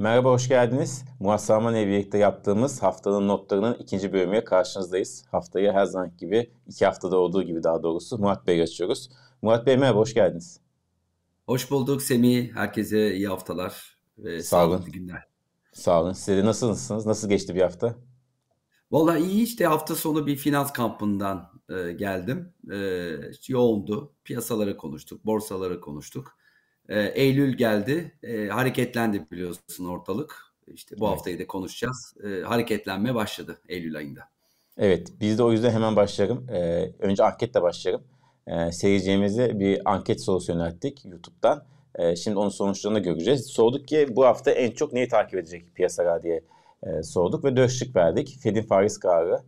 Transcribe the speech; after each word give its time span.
Merhaba, 0.00 0.30
hoş 0.30 0.48
geldiniz. 0.48 1.04
İle 1.20 1.86
birlikte 1.86 2.18
yaptığımız 2.18 2.82
haftanın 2.82 3.28
notlarının 3.28 3.74
ikinci 3.74 4.12
bölümüyle 4.12 4.44
karşınızdayız. 4.44 5.24
Haftayı 5.30 5.72
her 5.72 5.84
zaman 5.84 6.16
gibi, 6.18 6.50
iki 6.66 6.86
haftada 6.86 7.16
olduğu 7.16 7.42
gibi 7.42 7.62
daha 7.62 7.82
doğrusu 7.82 8.18
Murat 8.18 8.46
Bey'e 8.46 8.62
açıyoruz. 8.62 9.10
Murat 9.42 9.66
Bey 9.66 9.76
merhaba, 9.76 9.98
hoş 9.98 10.14
geldiniz. 10.14 10.60
Hoş 11.46 11.70
bulduk 11.70 12.02
Semih. 12.02 12.52
Herkese 12.52 13.14
iyi 13.14 13.28
haftalar 13.28 13.98
ve 14.18 14.42
Sağ 14.42 14.66
olun. 14.66 14.84
günler. 14.84 15.22
Sağ 15.72 16.02
olun. 16.02 16.12
Siz 16.12 16.36
de 16.36 16.44
nasılsınız? 16.44 17.06
Nasıl 17.06 17.28
geçti 17.28 17.54
bir 17.54 17.62
hafta? 17.62 17.94
Valla 18.90 19.18
iyi 19.18 19.42
işte 19.42 19.66
hafta 19.66 19.94
sonu 19.94 20.26
bir 20.26 20.36
finans 20.36 20.72
kampından 20.72 21.50
e, 21.68 21.92
geldim. 21.92 22.54
E, 22.72 22.76
yoğundu. 23.48 24.14
Piyasaları 24.24 24.76
konuştuk, 24.76 25.26
borsaları 25.26 25.80
konuştuk. 25.80 26.39
E, 26.90 27.00
Eylül 27.00 27.56
geldi. 27.56 28.12
E, 28.22 28.46
hareketlendi 28.46 29.26
biliyorsun 29.30 29.84
ortalık. 29.84 30.36
İşte 30.66 30.96
bu 30.98 31.06
evet. 31.06 31.16
haftayı 31.16 31.38
da 31.38 31.46
konuşacağız. 31.46 32.14
E, 32.24 32.42
hareketlenme 32.42 33.14
başladı 33.14 33.58
Eylül 33.68 33.96
ayında. 33.96 34.20
Evet, 34.78 35.08
biz 35.20 35.38
de 35.38 35.42
o 35.42 35.52
yüzden 35.52 35.70
hemen 35.70 35.96
başlayalım. 35.96 36.48
E, 36.50 36.90
önce 36.98 37.24
anketle 37.24 37.62
başlayalım. 37.62 38.04
E, 38.46 38.72
seyircimize 38.72 39.60
bir 39.60 39.92
anket 39.92 40.24
sorusu 40.24 40.52
yönelttik 40.52 41.04
YouTube'dan. 41.04 41.64
E, 41.94 42.16
şimdi 42.16 42.38
onun 42.38 42.48
sonuçlarını 42.48 42.98
göreceğiz. 42.98 43.46
Sorduk 43.46 43.88
ki 43.88 44.06
bu 44.10 44.24
hafta 44.24 44.50
en 44.50 44.70
çok 44.70 44.92
neyi 44.92 45.08
takip 45.08 45.38
edecek 45.38 45.74
piyasalar 45.74 46.22
diye 46.22 46.42
e, 46.82 47.02
sorduk 47.02 47.44
ve 47.44 47.56
dört 47.56 47.70
şık 47.70 47.96
verdik. 47.96 48.38
Fed'in 48.40 48.62
faiz 48.62 48.98
kararı, 48.98 49.42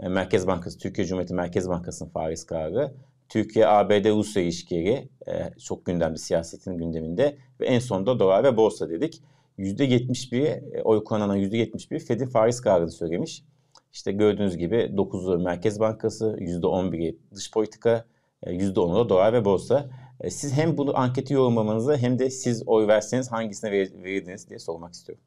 e, 0.00 0.08
Merkez 0.08 0.46
Bankası, 0.46 0.78
Türkiye 0.78 1.06
Cumhuriyeti 1.06 1.34
Merkez 1.34 1.68
Bankası'nın 1.68 2.10
faiz 2.10 2.46
kararı, 2.46 2.92
Türkiye-ABD-Rusya 3.28 4.42
ilişkileri 4.42 5.08
e, 5.28 5.58
çok 5.58 5.86
gündemde, 5.86 6.18
siyasetin 6.18 6.78
gündeminde 6.78 7.38
ve 7.60 7.66
en 7.66 7.78
sonunda 7.78 8.18
dolar 8.18 8.44
ve 8.44 8.56
borsa 8.56 8.90
dedik. 8.90 9.22
%71'i, 9.58 10.44
e, 10.44 10.82
oy 10.82 11.04
kullanan 11.04 11.38
%71 11.38 11.98
Fed'in 11.98 12.26
faiz 12.26 12.60
kararını 12.60 12.90
söylemiş. 12.90 13.44
İşte 13.92 14.12
gördüğünüz 14.12 14.56
gibi 14.56 14.76
9'u 14.76 15.38
Merkez 15.38 15.80
Bankası, 15.80 16.36
%11'i 16.40 17.18
dış 17.34 17.50
politika, 17.50 18.04
%10'u 18.46 19.04
da 19.04 19.08
dolar 19.08 19.32
ve 19.32 19.44
borsa. 19.44 19.90
E, 20.20 20.30
siz 20.30 20.52
hem 20.52 20.78
bunu 20.78 20.98
anketi 20.98 21.34
yorumlamanızı 21.34 21.96
hem 21.96 22.18
de 22.18 22.30
siz 22.30 22.62
oy 22.66 22.86
verseniz 22.86 23.32
hangisine 23.32 23.70
verirdiniz 23.70 24.48
diye 24.48 24.58
sormak 24.58 24.94
istiyorum. 24.94 25.24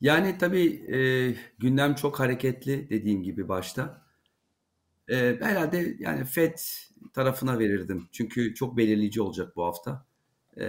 Yani 0.00 0.38
tabii 0.38 0.94
e, 0.96 0.98
gündem 1.58 1.94
çok 1.94 2.20
hareketli 2.20 2.90
dediğim 2.90 3.22
gibi 3.22 3.48
başta. 3.48 4.02
E, 5.12 5.38
herhalde 5.40 5.96
yani 5.98 6.24
FED 6.24 6.58
tarafına 7.12 7.58
verirdim. 7.58 8.08
Çünkü 8.12 8.54
çok 8.54 8.76
belirleyici 8.76 9.22
olacak 9.22 9.56
bu 9.56 9.64
hafta. 9.64 10.06
E, 10.60 10.66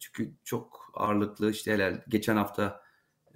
çünkü 0.00 0.32
çok 0.44 0.90
ağırlıklı 0.94 1.50
işte 1.50 1.72
helal 1.72 2.00
geçen 2.08 2.36
hafta 2.36 2.82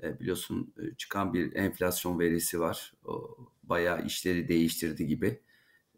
e, 0.02 0.20
biliyorsun 0.20 0.74
e, 0.78 0.94
çıkan 0.96 1.34
bir 1.34 1.56
enflasyon 1.56 2.18
verisi 2.18 2.60
var. 2.60 2.92
O 3.04 3.36
bayağı 3.62 4.06
işleri 4.06 4.48
değiştirdi 4.48 5.06
gibi. 5.06 5.40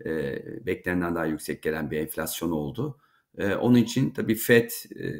E, 0.04 0.42
beklenenden 0.66 1.14
daha 1.14 1.26
yüksek 1.26 1.62
gelen 1.62 1.90
bir 1.90 1.98
enflasyon 1.98 2.50
oldu. 2.50 2.98
E, 3.38 3.54
onun 3.54 3.76
için 3.76 4.10
tabii 4.10 4.34
FED 4.34 4.70
e, 4.96 5.14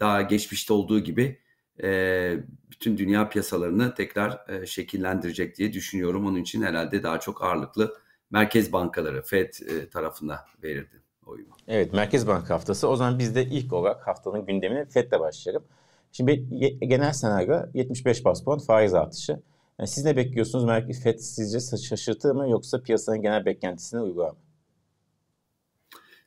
daha 0.00 0.22
geçmişte 0.22 0.72
olduğu 0.72 1.00
gibi 1.00 1.40
e, 1.82 2.38
bütün 2.70 2.98
dünya 2.98 3.28
piyasalarını 3.28 3.94
tekrar 3.94 4.48
e, 4.48 4.66
şekillendirecek 4.66 5.56
diye 5.58 5.72
düşünüyorum. 5.72 6.26
Onun 6.26 6.38
için 6.38 6.62
herhalde 6.62 7.02
daha 7.02 7.20
çok 7.20 7.44
ağırlıklı 7.44 8.05
merkez 8.30 8.72
bankaları 8.72 9.22
FED 9.22 9.54
e, 9.68 9.88
tarafına 9.88 10.40
verirdi 10.62 11.02
oyumu. 11.26 11.56
Evet 11.68 11.92
Merkez 11.92 12.26
Banka 12.26 12.54
haftası. 12.54 12.88
O 12.88 12.96
zaman 12.96 13.18
biz 13.18 13.34
de 13.34 13.44
ilk 13.44 13.72
olarak 13.72 14.06
haftanın 14.06 14.46
gündemine 14.46 14.84
FED'le 14.84 15.20
başlayalım. 15.20 15.64
Şimdi 16.12 16.48
genel 16.80 17.12
senaryo 17.12 17.60
75 17.74 18.24
bas 18.24 18.44
puan 18.44 18.58
faiz 18.58 18.94
artışı. 18.94 19.40
Yani 19.78 19.88
siz 19.88 20.04
ne 20.04 20.16
bekliyorsunuz? 20.16 20.64
Merkez 20.64 21.02
FED 21.02 21.18
sizce 21.18 21.76
şaşırtır 21.76 22.30
mı 22.30 22.50
yoksa 22.50 22.82
piyasanın 22.82 23.22
genel 23.22 23.44
beklentisine 23.46 24.00
uygular 24.00 24.30
mı? 24.30 24.36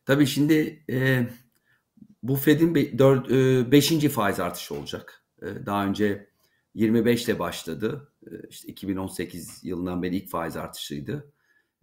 Tabii 0.06 0.26
şimdi 0.28 0.84
e, 0.90 1.28
bu 2.24 2.36
Fed'in 2.36 2.76
5. 2.76 3.92
E, 3.92 4.10
faiz 4.10 4.40
artışı 4.40 4.76
olacak. 4.76 5.24
E, 5.42 5.66
daha 5.66 5.86
önce 5.86 6.28
25 6.76 7.26
ile 7.26 7.40
başladı. 7.40 8.12
E, 8.28 8.30
işte 8.50 8.68
2018 8.68 9.64
yılından 9.64 10.04
beri 10.04 10.16
ilk 10.16 10.30
faiz 10.30 10.58
artışıydı. 10.58 11.32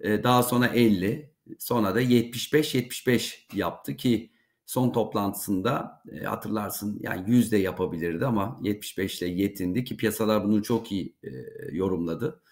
E, 0.00 0.22
daha 0.24 0.42
sonra 0.42 0.66
50, 0.66 1.30
sonra 1.58 1.94
da 1.94 2.02
75-75 2.02 3.56
yaptı 3.56 3.96
ki 3.96 4.30
son 4.66 4.90
toplantısında 4.92 6.02
hatırlarsın 6.24 6.98
yani 7.02 7.30
100 7.30 7.52
de 7.52 7.56
yapabilirdi 7.56 8.26
ama 8.26 8.58
75 8.62 9.22
ile 9.22 9.30
yetindi 9.30 9.84
ki 9.84 9.96
piyasalar 9.96 10.44
bunu 10.44 10.62
çok 10.62 10.92
iyi 10.92 11.16
yorumladı. 11.72 12.42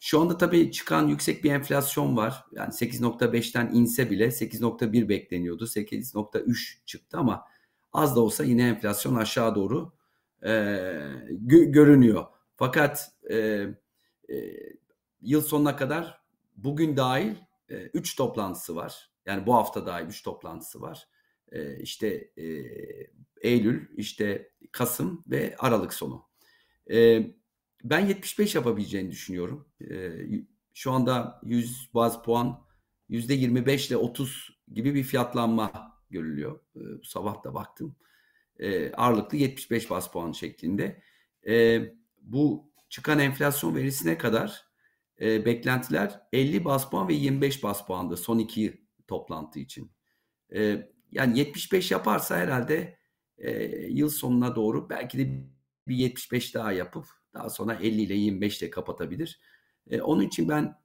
şu 0.00 0.20
anda 0.20 0.38
tabii 0.38 0.72
çıkan 0.72 1.08
yüksek 1.08 1.44
bir 1.44 1.50
enflasyon 1.52 2.16
var. 2.16 2.44
Yani 2.52 2.72
8.5'ten 2.72 3.70
inse 3.72 4.10
bile 4.10 4.30
8.1 4.30 5.08
bekleniyordu. 5.08 5.66
8.3 5.66 6.84
çıktı 6.86 7.18
ama 7.18 7.44
az 7.92 8.16
da 8.16 8.20
olsa 8.20 8.44
yine 8.44 8.68
enflasyon 8.68 9.14
aşağı 9.14 9.54
doğru 9.54 9.92
e, 10.42 10.48
gö- 11.46 11.72
görünüyor. 11.72 12.24
Fakat 12.56 13.10
e, 13.30 13.36
e, 14.28 14.36
yıl 15.20 15.42
sonuna 15.42 15.76
kadar 15.76 16.20
bugün 16.56 16.96
dahil 16.96 17.34
3 17.68 18.12
e, 18.12 18.16
toplantısı 18.16 18.76
var. 18.76 19.10
Yani 19.26 19.46
bu 19.46 19.54
hafta 19.54 19.86
dahil 19.86 20.06
3 20.06 20.22
toplantısı 20.22 20.80
var. 20.80 21.08
E, 21.52 21.78
işte 21.80 22.30
e, 22.36 22.44
Eylül, 23.40 23.88
işte 23.96 24.50
Kasım 24.72 25.24
ve 25.26 25.54
Aralık 25.58 25.94
sonu. 25.94 26.28
E, 26.90 27.26
ben 27.84 28.06
75 28.06 28.54
yapabileceğini 28.54 29.10
düşünüyorum. 29.10 29.68
E, 29.90 30.10
şu 30.74 30.92
anda 30.92 31.40
100 31.44 31.90
baz 31.94 32.22
puan 32.22 32.66
%25 33.10 33.88
ile 33.88 33.96
30 33.96 34.58
gibi 34.72 34.94
bir 34.94 35.02
fiyatlanma 35.02 35.92
görülüyor. 36.10 36.60
E, 36.76 36.80
bu 37.00 37.04
sabah 37.04 37.44
da 37.44 37.54
baktım. 37.54 37.96
E, 38.58 38.92
ağırlıklı 38.92 39.36
75 39.38 39.90
bas 39.90 40.10
puan 40.12 40.32
şeklinde. 40.32 41.02
E, 41.46 41.82
bu 42.20 42.70
çıkan 42.88 43.18
enflasyon 43.18 43.74
verisine 43.74 44.18
kadar 44.18 44.65
e, 45.20 45.44
beklentiler 45.44 46.20
50 46.32 46.64
bas 46.64 46.90
puan 46.90 47.08
ve 47.08 47.14
25 47.14 47.62
bas 47.62 47.86
puandı 47.86 48.16
son 48.16 48.38
iki 48.38 48.86
toplantı 49.08 49.58
için. 49.58 49.92
E, 50.54 50.90
yani 51.12 51.38
75 51.38 51.90
yaparsa 51.90 52.36
herhalde 52.36 52.98
e, 53.38 53.52
yıl 53.76 54.08
sonuna 54.08 54.56
doğru 54.56 54.90
belki 54.90 55.18
de 55.18 55.46
bir 55.88 55.96
75 55.96 56.54
daha 56.54 56.72
yapıp 56.72 57.06
daha 57.34 57.50
sonra 57.50 57.74
50 57.74 58.02
ile 58.02 58.14
25 58.14 58.62
ile 58.62 58.70
kapatabilir. 58.70 59.40
E, 59.90 60.00
onun 60.00 60.22
için 60.22 60.48
ben 60.48 60.78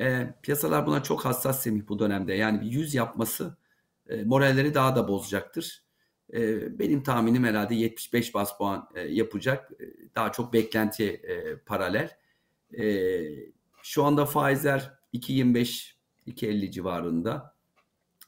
e, 0.00 0.34
piyasalar 0.42 0.86
buna 0.86 1.02
çok 1.02 1.24
hassas 1.24 1.62
Semih 1.62 1.88
bu 1.88 1.98
dönemde. 1.98 2.34
Yani 2.34 2.60
bir 2.60 2.66
100 2.66 2.94
yapması 2.94 3.56
e, 4.08 4.24
moralleri 4.24 4.74
daha 4.74 4.96
da 4.96 5.08
bozacaktır. 5.08 5.84
E, 6.32 6.78
benim 6.78 7.02
tahminim 7.02 7.44
herhalde 7.44 7.74
75 7.74 8.34
bas 8.34 8.58
puan 8.58 8.88
e, 8.94 9.00
yapacak. 9.00 9.70
Daha 10.14 10.32
çok 10.32 10.52
beklentiye 10.52 11.12
e, 11.12 11.56
paralel. 11.56 12.10
E, 12.78 13.55
şu 13.86 14.04
anda 14.04 14.26
faizler 14.26 14.92
2.25 15.14 15.92
2.50 16.26 16.70
civarında. 16.70 17.54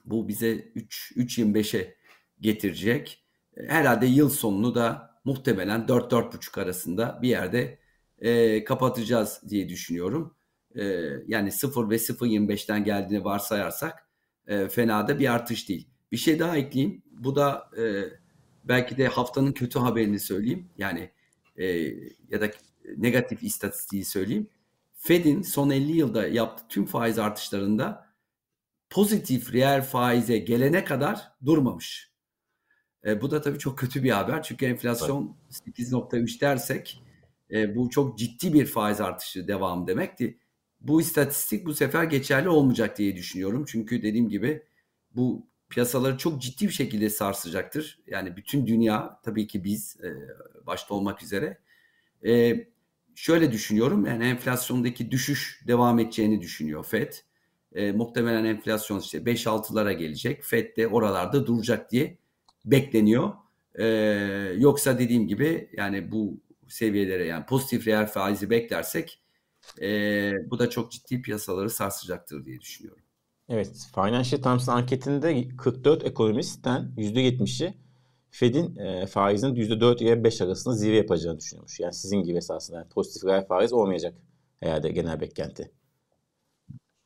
Bu 0.04 0.28
bize 0.28 0.52
3 0.54 1.12
3.25'e 1.16 1.96
getirecek. 2.40 3.24
Herhalde 3.66 4.06
yıl 4.06 4.30
sonunu 4.30 4.74
da 4.74 5.20
muhtemelen 5.24 5.80
4-4.5 5.80 6.60
arasında 6.62 7.18
bir 7.22 7.28
yerde 7.28 7.78
e, 8.18 8.64
kapatacağız 8.64 9.40
diye 9.48 9.68
düşünüyorum. 9.68 10.34
E, 10.74 10.84
yani 11.26 11.52
0 11.52 11.90
ve 11.90 11.96
0.25'ten 11.96 12.84
geldiğini 12.84 13.24
varsayarsak 13.24 14.08
e, 14.46 14.68
fena 14.68 15.08
da 15.08 15.18
bir 15.18 15.34
artış 15.34 15.68
değil. 15.68 15.88
Bir 16.12 16.16
şey 16.16 16.38
daha 16.38 16.56
ekleyeyim. 16.56 17.02
Bu 17.10 17.36
da 17.36 17.70
e, 17.78 18.04
belki 18.64 18.96
de 18.96 19.08
haftanın 19.08 19.52
kötü 19.52 19.78
haberini 19.78 20.20
söyleyeyim. 20.20 20.68
Yani 20.78 21.10
e, 21.56 21.66
ya 22.30 22.40
da 22.40 22.50
negatif 22.96 23.42
istatistiği 23.42 24.04
söyleyeyim. 24.04 24.48
Fed'in 25.00 25.42
son 25.42 25.70
50 25.70 25.96
yılda 25.96 26.28
yaptığı 26.28 26.68
tüm 26.68 26.86
faiz 26.86 27.18
artışlarında 27.18 28.06
pozitif 28.90 29.52
reel 29.52 29.82
faize 29.82 30.38
gelene 30.38 30.84
kadar 30.84 31.32
durmamış. 31.44 32.12
E, 33.06 33.20
bu 33.20 33.30
da 33.30 33.40
tabii 33.40 33.58
çok 33.58 33.78
kötü 33.78 34.02
bir 34.02 34.10
haber. 34.10 34.42
Çünkü 34.42 34.66
enflasyon 34.66 35.36
8.3 35.50 36.40
dersek 36.40 37.02
e, 37.50 37.76
bu 37.76 37.90
çok 37.90 38.18
ciddi 38.18 38.52
bir 38.52 38.66
faiz 38.66 39.00
artışı 39.00 39.48
devam 39.48 39.86
demekti 39.86 40.38
bu 40.80 41.00
istatistik 41.00 41.66
bu 41.66 41.74
sefer 41.74 42.04
geçerli 42.04 42.48
olmayacak 42.48 42.98
diye 42.98 43.16
düşünüyorum. 43.16 43.64
Çünkü 43.68 44.02
dediğim 44.02 44.28
gibi 44.28 44.62
bu 45.14 45.46
piyasaları 45.68 46.18
çok 46.18 46.42
ciddi 46.42 46.66
bir 46.66 46.72
şekilde 46.72 47.10
sarsacaktır. 47.10 47.98
Yani 48.06 48.36
bütün 48.36 48.66
dünya 48.66 49.20
tabii 49.24 49.46
ki 49.46 49.64
biz 49.64 49.96
e, 50.00 50.16
başta 50.66 50.94
olmak 50.94 51.22
üzere. 51.22 51.58
E, 52.26 52.56
şöyle 53.18 53.52
düşünüyorum 53.52 54.06
yani 54.06 54.24
enflasyondaki 54.24 55.10
düşüş 55.10 55.62
devam 55.66 55.98
edeceğini 55.98 56.40
düşünüyor 56.40 56.84
FED. 56.84 57.12
E, 57.74 57.92
muhtemelen 57.92 58.44
enflasyon 58.44 59.00
işte 59.00 59.18
5-6'lara 59.18 59.92
gelecek. 59.92 60.44
FED 60.44 60.76
de 60.76 60.88
oralarda 60.88 61.46
duracak 61.46 61.92
diye 61.92 62.18
bekleniyor. 62.64 63.32
E, 63.74 63.86
yoksa 64.58 64.98
dediğim 64.98 65.28
gibi 65.28 65.70
yani 65.76 66.12
bu 66.12 66.40
seviyelere 66.68 67.26
yani 67.26 67.46
pozitif 67.46 67.86
reel 67.86 68.06
faizi 68.06 68.50
beklersek 68.50 69.20
e, 69.82 70.32
bu 70.50 70.58
da 70.58 70.70
çok 70.70 70.92
ciddi 70.92 71.22
piyasaları 71.22 71.70
sarsacaktır 71.70 72.44
diye 72.44 72.60
düşünüyorum. 72.60 73.02
Evet, 73.48 73.88
Financial 73.94 74.42
Times'ın 74.42 74.72
anketinde 74.72 75.48
44 75.56 76.04
ekonomistten 76.04 76.92
%70'i 76.96 77.74
Fed'in 78.30 78.76
e, 78.76 79.06
faizinin 79.06 79.54
%4 79.54 80.02
ile 80.02 80.24
5 80.24 80.40
arasında 80.40 80.74
zirve 80.74 80.96
yapacağını 80.96 81.38
düşünüyormuş. 81.38 81.80
Yani 81.80 81.94
sizin 81.94 82.22
gibi 82.22 82.36
esasında 82.36 82.76
yani 82.76 82.88
pozitif 82.88 83.24
reel 83.24 83.46
faiz 83.46 83.72
olmayacak 83.72 84.14
herhalde 84.60 84.90
genel 84.90 85.20
beklenti. 85.20 85.70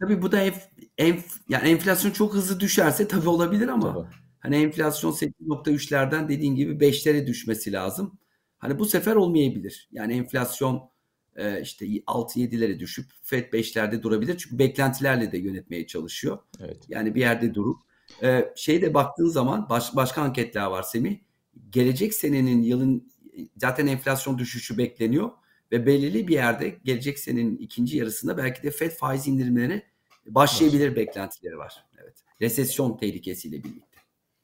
Tabii 0.00 0.22
bu 0.22 0.32
da 0.32 0.40
enf, 0.40 0.68
enf, 0.98 1.24
yani 1.48 1.68
enflasyon 1.68 2.10
çok 2.10 2.34
hızlı 2.34 2.60
düşerse 2.60 3.08
tabii 3.08 3.28
olabilir 3.28 3.68
ama 3.68 3.94
tabii. 3.94 4.14
hani 4.40 4.56
enflasyon 4.56 5.12
8.3'lerden 5.12 6.28
dediğin 6.28 6.54
gibi 6.54 6.86
5'lere 6.86 7.26
düşmesi 7.26 7.72
lazım. 7.72 8.18
Hani 8.58 8.78
bu 8.78 8.84
sefer 8.84 9.16
olmayabilir. 9.16 9.88
Yani 9.92 10.12
enflasyon 10.12 10.90
e, 11.36 11.60
işte 11.62 11.86
6-7'lere 11.86 12.78
düşüp 12.78 13.10
FED 13.22 13.52
5'lerde 13.52 14.02
durabilir. 14.02 14.38
Çünkü 14.38 14.58
beklentilerle 14.58 15.32
de 15.32 15.38
yönetmeye 15.38 15.86
çalışıyor. 15.86 16.38
Evet. 16.60 16.84
Yani 16.88 17.14
bir 17.14 17.20
yerde 17.20 17.54
durup 17.54 17.80
e, 18.22 18.52
şeyde 18.56 18.94
baktığın 18.94 19.28
zaman 19.28 19.68
baş, 19.68 19.96
başka 19.96 20.22
anketler 20.22 20.66
var 20.66 20.82
Semih. 20.82 21.18
Gelecek 21.70 22.14
senenin 22.14 22.62
yılın 22.62 23.12
zaten 23.56 23.86
enflasyon 23.86 24.38
düşüşü 24.38 24.78
bekleniyor 24.78 25.30
ve 25.72 25.86
belirli 25.86 26.28
bir 26.28 26.34
yerde 26.34 26.68
gelecek 26.84 27.18
senenin 27.18 27.56
ikinci 27.56 27.98
yarısında 27.98 28.36
belki 28.36 28.62
de 28.62 28.70
FED 28.70 28.90
faiz 28.90 29.28
indirimlerine 29.28 29.82
başlayabilir 30.26 30.86
evet. 30.86 30.96
beklentileri 30.96 31.58
var. 31.58 31.84
Evet. 32.02 32.14
Resesyon 32.40 32.96
tehlikesiyle 32.96 33.64
birlikte. 33.64 33.98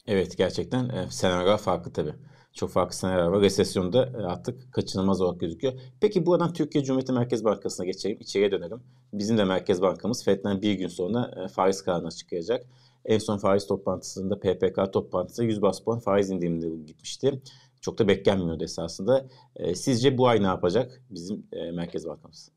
Evet 0.06 0.36
gerçekten 0.36 0.88
e, 0.88 1.10
senaryo 1.10 1.56
farklı 1.56 1.92
tabii 1.92 2.14
çok 2.54 2.70
farklı 2.70 2.96
senaryolar 2.96 3.28
var. 3.28 3.40
Resesyonda 3.40 4.06
e, 4.06 4.16
artık 4.16 4.72
kaçınılmaz 4.72 5.20
olarak 5.20 5.40
gözüküyor. 5.40 5.72
Peki 6.00 6.26
buradan 6.26 6.52
Türkiye 6.52 6.84
Cumhuriyeti 6.84 7.12
Merkez 7.12 7.44
Bankası'na 7.44 7.86
geçelim. 7.86 8.16
İçeriye 8.20 8.50
dönelim. 8.50 8.82
Bizim 9.12 9.38
de 9.38 9.44
Merkez 9.44 9.82
Bankamız 9.82 10.24
FED'den 10.24 10.62
bir 10.62 10.72
gün 10.72 10.88
sonra 10.88 11.44
e, 11.44 11.48
faiz 11.48 11.82
kararını 11.82 12.06
açıklayacak. 12.06 12.66
En 13.08 13.18
son 13.18 13.38
faiz 13.38 13.66
toplantısında 13.66 14.40
PPK 14.40 14.92
toplantısı 14.92 15.44
100 15.44 15.62
bas 15.62 15.80
puan 15.80 16.00
faiz 16.00 16.30
indirimleri 16.30 16.86
gitmişti. 16.86 17.42
Çok 17.80 17.98
da 17.98 18.08
beklenmiyordu 18.08 18.64
esasında. 18.64 19.28
E, 19.56 19.74
sizce 19.74 20.18
bu 20.18 20.28
ay 20.28 20.42
ne 20.42 20.46
yapacak 20.46 21.02
bizim 21.10 21.46
Merkez 21.72 22.06
Bankamız? 22.06 22.52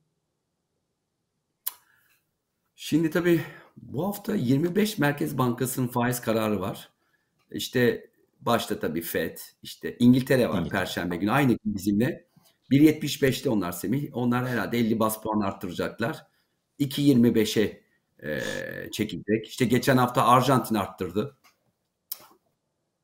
Şimdi 2.75 3.09
tabii 3.09 3.42
bu 3.77 4.07
hafta 4.07 4.36
25 4.36 4.98
Merkez 4.98 5.38
Bankası'nın 5.38 5.88
faiz 5.88 6.21
kararı 6.21 6.62
var. 6.62 6.89
İşte 7.51 8.12
Başta 8.42 8.80
tabii 8.80 9.01
FED, 9.01 9.38
işte 9.63 9.95
İngiltere 10.00 10.50
var 10.50 10.59
İngiltere. 10.59 10.80
Perşembe 10.80 11.15
günü 11.15 11.31
aynı 11.31 11.48
gün 11.48 11.75
bizimle. 11.75 12.25
1.75'te 12.71 13.50
onlar 13.50 13.71
Semih. 13.71 14.09
Onlar 14.13 14.48
herhalde 14.48 14.77
50 14.77 15.00
bas 15.00 15.21
puan 15.21 15.39
arttıracaklar. 15.39 16.25
2.25'e 16.80 17.80
e, 18.23 18.41
çekilecek. 18.91 19.47
İşte 19.47 19.65
geçen 19.65 19.97
hafta 19.97 20.25
Arjantin 20.27 20.75
arttırdı. 20.75 21.38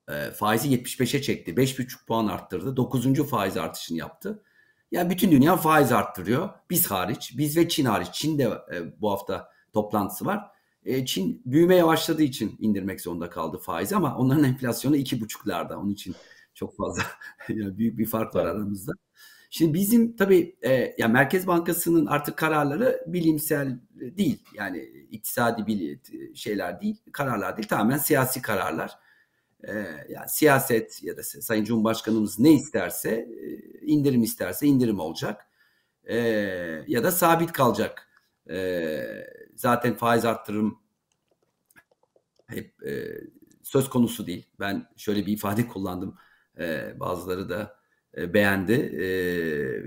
E, 0.09 0.31
faizi 0.31 0.69
75'e 0.69 1.21
çekti. 1.21 1.51
5.5 1.51 2.05
puan 2.07 2.27
arttırdı. 2.27 2.77
9. 2.77 3.29
faiz 3.29 3.57
artışını 3.57 3.97
yaptı. 3.97 4.43
Yani 4.91 5.09
bütün 5.09 5.31
dünya 5.31 5.57
faiz 5.57 5.91
arttırıyor. 5.91 6.49
Biz 6.69 6.91
hariç. 6.91 7.33
Biz 7.37 7.57
ve 7.57 7.69
Çin 7.69 7.85
hariç. 7.85 8.07
Çin 8.11 8.39
de 8.39 8.43
e, 8.73 9.01
bu 9.01 9.11
hafta 9.11 9.49
toplantısı 9.73 10.25
var. 10.25 10.43
E, 10.85 11.05
Çin 11.05 11.41
büyüme 11.45 11.75
yavaşladığı 11.75 12.23
için 12.23 12.55
indirmek 12.59 13.01
zorunda 13.01 13.29
kaldı 13.29 13.57
faizi 13.57 13.95
ama 13.95 14.17
onların 14.17 14.43
enflasyonu 14.43 14.95
iki 14.95 15.21
buçuklarda. 15.21 15.79
Onun 15.79 15.89
için 15.89 16.15
çok 16.53 16.77
fazla 16.77 17.03
yani 17.49 17.77
büyük 17.77 17.97
bir 17.97 18.05
fark 18.05 18.35
var 18.35 18.45
aramızda. 18.45 18.91
Şimdi 19.49 19.73
bizim 19.73 20.15
tabii 20.15 20.55
e, 20.61 20.95
yani 20.97 21.13
Merkez 21.13 21.47
Bankası'nın 21.47 22.05
artık 22.05 22.37
kararları 22.37 23.03
bilimsel 23.07 23.79
değil. 23.93 24.43
Yani 24.53 24.79
iktisadi 25.11 25.67
bir 25.67 25.99
şeyler 26.35 26.81
değil, 26.81 26.97
kararlar 27.11 27.57
değil. 27.57 27.67
Tamamen 27.67 27.97
siyasi 27.97 28.41
kararlar. 28.41 28.91
E, 29.63 29.73
yani 30.09 30.29
siyaset 30.29 31.03
ya 31.03 31.17
da 31.17 31.23
Sayın 31.23 31.63
Cumhurbaşkanımız 31.63 32.39
ne 32.39 32.53
isterse, 32.53 33.09
e, 33.11 33.57
indirim 33.85 34.23
isterse 34.23 34.67
indirim 34.67 34.99
olacak. 34.99 35.47
E, 36.03 36.17
ya 36.87 37.03
da 37.03 37.11
sabit 37.11 37.51
kalacak. 37.51 38.09
E, 38.49 38.99
zaten 39.55 39.95
faiz 39.95 40.25
arttırım 40.25 40.79
hep 42.47 42.83
e, 42.87 43.21
söz 43.63 43.89
konusu 43.89 44.27
değil. 44.27 44.45
Ben 44.59 44.87
şöyle 44.97 45.25
bir 45.25 45.33
ifade 45.33 45.67
kullandım. 45.67 46.17
E, 46.59 46.93
bazıları 46.99 47.49
da 47.49 47.61
e, 47.61 47.77
beğendi. 48.33 48.73
E, 48.73 49.05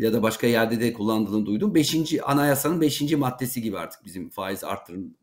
ya 0.04 0.12
da 0.12 0.22
başka 0.22 0.46
yerde 0.46 0.80
de 0.80 0.92
kullandığını 0.92 1.46
duydum. 1.46 1.74
Beşinci, 1.74 2.22
anayasanın 2.22 2.80
beşinci 2.80 3.16
maddesi 3.16 3.62
gibi 3.62 3.78
artık 3.78 4.04
bizim 4.04 4.30
faiz 4.30 4.64
arttırım, 4.64 5.14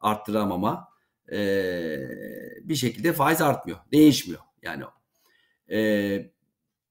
arttıramama. 0.00 0.88
E, 1.32 1.38
bir 2.62 2.74
şekilde 2.74 3.12
faiz 3.12 3.40
artmıyor. 3.40 3.78
Değişmiyor. 3.92 4.40
Yani 4.62 4.84
e, 5.70 6.30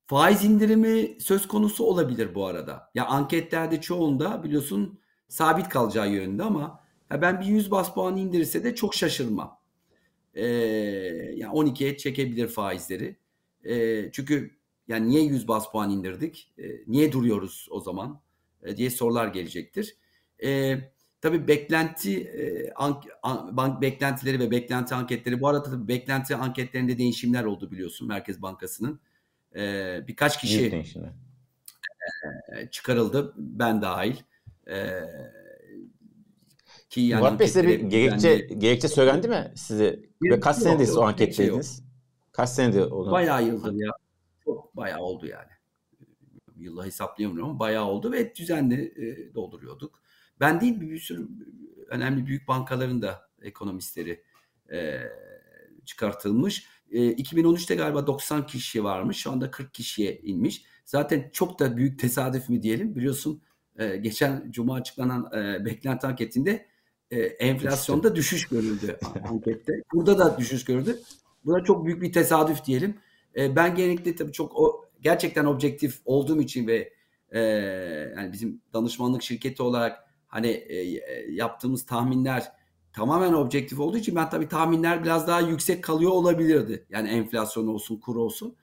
faiz 0.08 0.44
indirimi 0.44 1.18
söz 1.22 1.48
konusu 1.48 1.84
olabilir 1.84 2.36
bu 2.36 2.46
arada. 2.46 2.90
Ya 2.96 3.06
anketlerde 3.06 3.82
çoğunda 3.82 4.44
biliyorsun 4.44 5.00
sabit 5.28 5.70
kalacağı 5.70 6.12
yönünde 6.12 6.44
ama 6.44 6.82
ya 7.12 7.22
ben 7.22 7.42
bir 7.42 7.46
100 7.46 7.72
bas 7.72 7.94
puan 7.94 8.18
indirirse 8.18 8.64
de 8.64 8.76
çok 8.76 8.96
şaşırmam. 8.96 9.62
Ee, 10.34 10.46
yani 11.36 11.54
12'ye 11.54 11.98
çekebilir 11.98 12.48
faizleri. 12.48 13.16
Ee, 13.64 14.12
çünkü 14.12 14.52
yani 14.92 15.10
niye 15.10 15.24
100 15.24 15.48
bas 15.48 15.72
puan 15.72 15.90
indirdik? 15.90 16.52
Ee, 16.58 16.64
niye 16.88 17.12
duruyoruz 17.12 17.68
o 17.72 17.80
zaman? 17.80 18.20
Ee, 18.64 18.78
diye 18.78 18.90
sorular 18.90 19.28
gelecektir. 19.28 19.96
Ee, 20.44 20.78
tabii 21.22 21.48
beklenti 21.48 22.20
e, 22.22 22.72
an, 22.76 23.02
an, 23.24 23.58
bank 23.58 23.82
beklentileri 23.82 24.40
ve 24.40 24.52
beklenti 24.52 24.96
anketleri 24.96 25.42
bu 25.42 25.48
arada 25.48 25.64
tabii 25.64 25.88
beklenti 25.88 26.36
anketlerinde 26.36 26.98
değişimler 26.98 27.44
oldu 27.44 27.72
biliyorsun 27.72 28.08
Merkez 28.08 28.42
Bankası'nın. 28.42 29.00
Ee, 29.56 30.00
birkaç 30.08 30.42
kişi 30.42 30.86
e, 32.56 32.68
çıkarıldı 32.72 33.34
ben 33.38 33.82
dahil. 33.82 34.16
Ee, 34.68 34.92
ki 36.90 37.02
yani 37.02 37.22
Murat 37.22 37.40
Bey 37.40 37.48
size 37.48 37.68
bir 37.68 37.80
gerekçe, 37.80 38.30
yani, 38.30 38.60
gerekçe 38.60 38.88
söylendi 38.88 39.28
mi 39.28 39.52
size? 39.56 40.00
Ve 40.24 40.40
kaç 40.40 40.56
senedir 40.56 40.94
o 40.94 41.02
anketteydiniz? 41.02 41.84
Kaç 42.32 42.50
senedir 42.50 42.82
onu? 42.82 43.12
Bayağı 43.12 43.46
yıldır 43.46 43.74
ya. 43.74 43.92
Çok 44.46 44.78
bayağı 44.78 45.00
oldu 45.00 45.26
yani. 45.28 45.52
Yılla 46.56 46.86
hesaplayamıyorum 46.86 47.50
ama 47.50 47.60
bayağı 47.60 47.86
oldu 47.86 48.12
ve 48.12 48.36
düzenli 48.36 48.94
e, 48.96 49.34
dolduruyorduk. 49.34 50.02
Ben 50.40 50.62
değil 50.62 50.82
bir 50.82 51.00
sürü 51.00 51.28
önemli 51.88 52.26
büyük 52.26 52.48
bankaların 52.48 53.02
da 53.02 53.30
ekonomistleri 53.42 54.24
e, 54.72 55.02
çıkartılmış. 55.86 56.68
E, 56.92 56.98
2013'te 56.98 57.76
galiba 57.76 58.08
90 58.08 58.46
kişi 58.46 58.84
varmış. 58.84 59.18
Şu 59.18 59.32
anda 59.32 59.52
40 59.52 59.74
kişiye 59.74 60.18
inmiş. 60.18 60.64
Zaten 60.86 61.30
çok 61.34 61.60
da 61.60 61.78
büyük 61.78 62.00
tesadüf 62.00 62.50
mü 62.50 62.62
diyelim. 62.62 62.96
Biliyorsun 62.96 63.42
e, 63.80 63.98
geçen 63.98 64.52
cuma 64.52 64.76
açıklanan 64.76 65.32
e, 65.34 65.66
beklenti 65.66 66.08
anketinde 66.08 66.68
e, 67.12 67.20
enflasyonda 67.20 68.16
düşüş 68.16 68.48
görüldü 68.48 68.98
ankette. 69.30 69.74
Burada 69.94 70.20
da 70.20 70.38
düşüş 70.38 70.66
görüldü. 70.66 71.00
Bu 71.46 71.54
da 71.54 71.64
çok 71.64 71.86
büyük 71.86 72.02
bir 72.02 72.14
tesadüf 72.14 72.66
diyelim. 72.66 72.98
E, 73.38 73.56
ben 73.56 73.76
genellikle 73.76 74.16
tabii 74.16 74.32
çok 74.32 74.56
o 74.56 74.86
gerçekten 75.02 75.46
objektif 75.46 76.02
olduğum 76.06 76.42
için 76.42 76.68
ve 76.68 76.94
e, 77.30 77.40
yani 78.18 78.32
bizim 78.32 78.62
danışmanlık 78.74 79.24
şirketi 79.24 79.64
olarak 79.64 80.04
hani 80.28 80.48
e, 80.48 80.76
e, 80.76 81.32
yaptığımız 81.32 81.86
tahminler 81.86 82.52
tamamen 82.94 83.34
objektif 83.34 83.80
olduğu 83.80 83.98
için 83.98 84.16
ben 84.16 84.30
tabii 84.30 84.48
tahminler 84.48 85.04
biraz 85.04 85.28
daha 85.28 85.40
yüksek 85.40 85.84
kalıyor 85.84 86.12
olabilirdi. 86.12 86.86
Yani 86.90 87.10
enflasyon 87.10 87.68
olsun, 87.68 87.98
kur 87.98 88.16
olsun. 88.16 88.56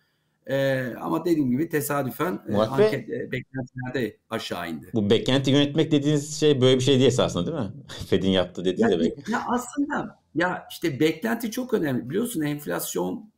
E, 0.49 0.87
ama 1.00 1.25
dediğim 1.25 1.50
gibi 1.50 1.69
tesadüfen 1.69 2.40
e, 2.49 2.57
anket, 2.57 3.09
e, 3.09 3.33
beklentilerde 3.33 4.17
aşağı 4.31 4.71
indi. 4.71 4.90
Bu 4.95 5.11
beklenti 5.11 5.50
yönetmek 5.50 5.93
dediğiniz 5.93 6.40
şey 6.40 6.61
böyle 6.61 6.76
bir 6.76 6.83
şey 6.83 6.95
değil 6.95 7.07
esasında 7.07 7.47
değil 7.47 7.59
mi? 7.59 7.73
Fed'in 8.09 8.31
yaptığı 8.31 8.64
dediği 8.64 8.83
ya, 8.83 9.00
de 9.00 9.14
Ya 9.28 9.43
aslında 9.49 10.19
ya 10.35 10.67
işte 10.71 11.00
beklenti 11.00 11.50
çok 11.50 11.75
önemli. 11.75 12.11
Biliyorsun 12.11 12.43
enflasyon 12.43 13.33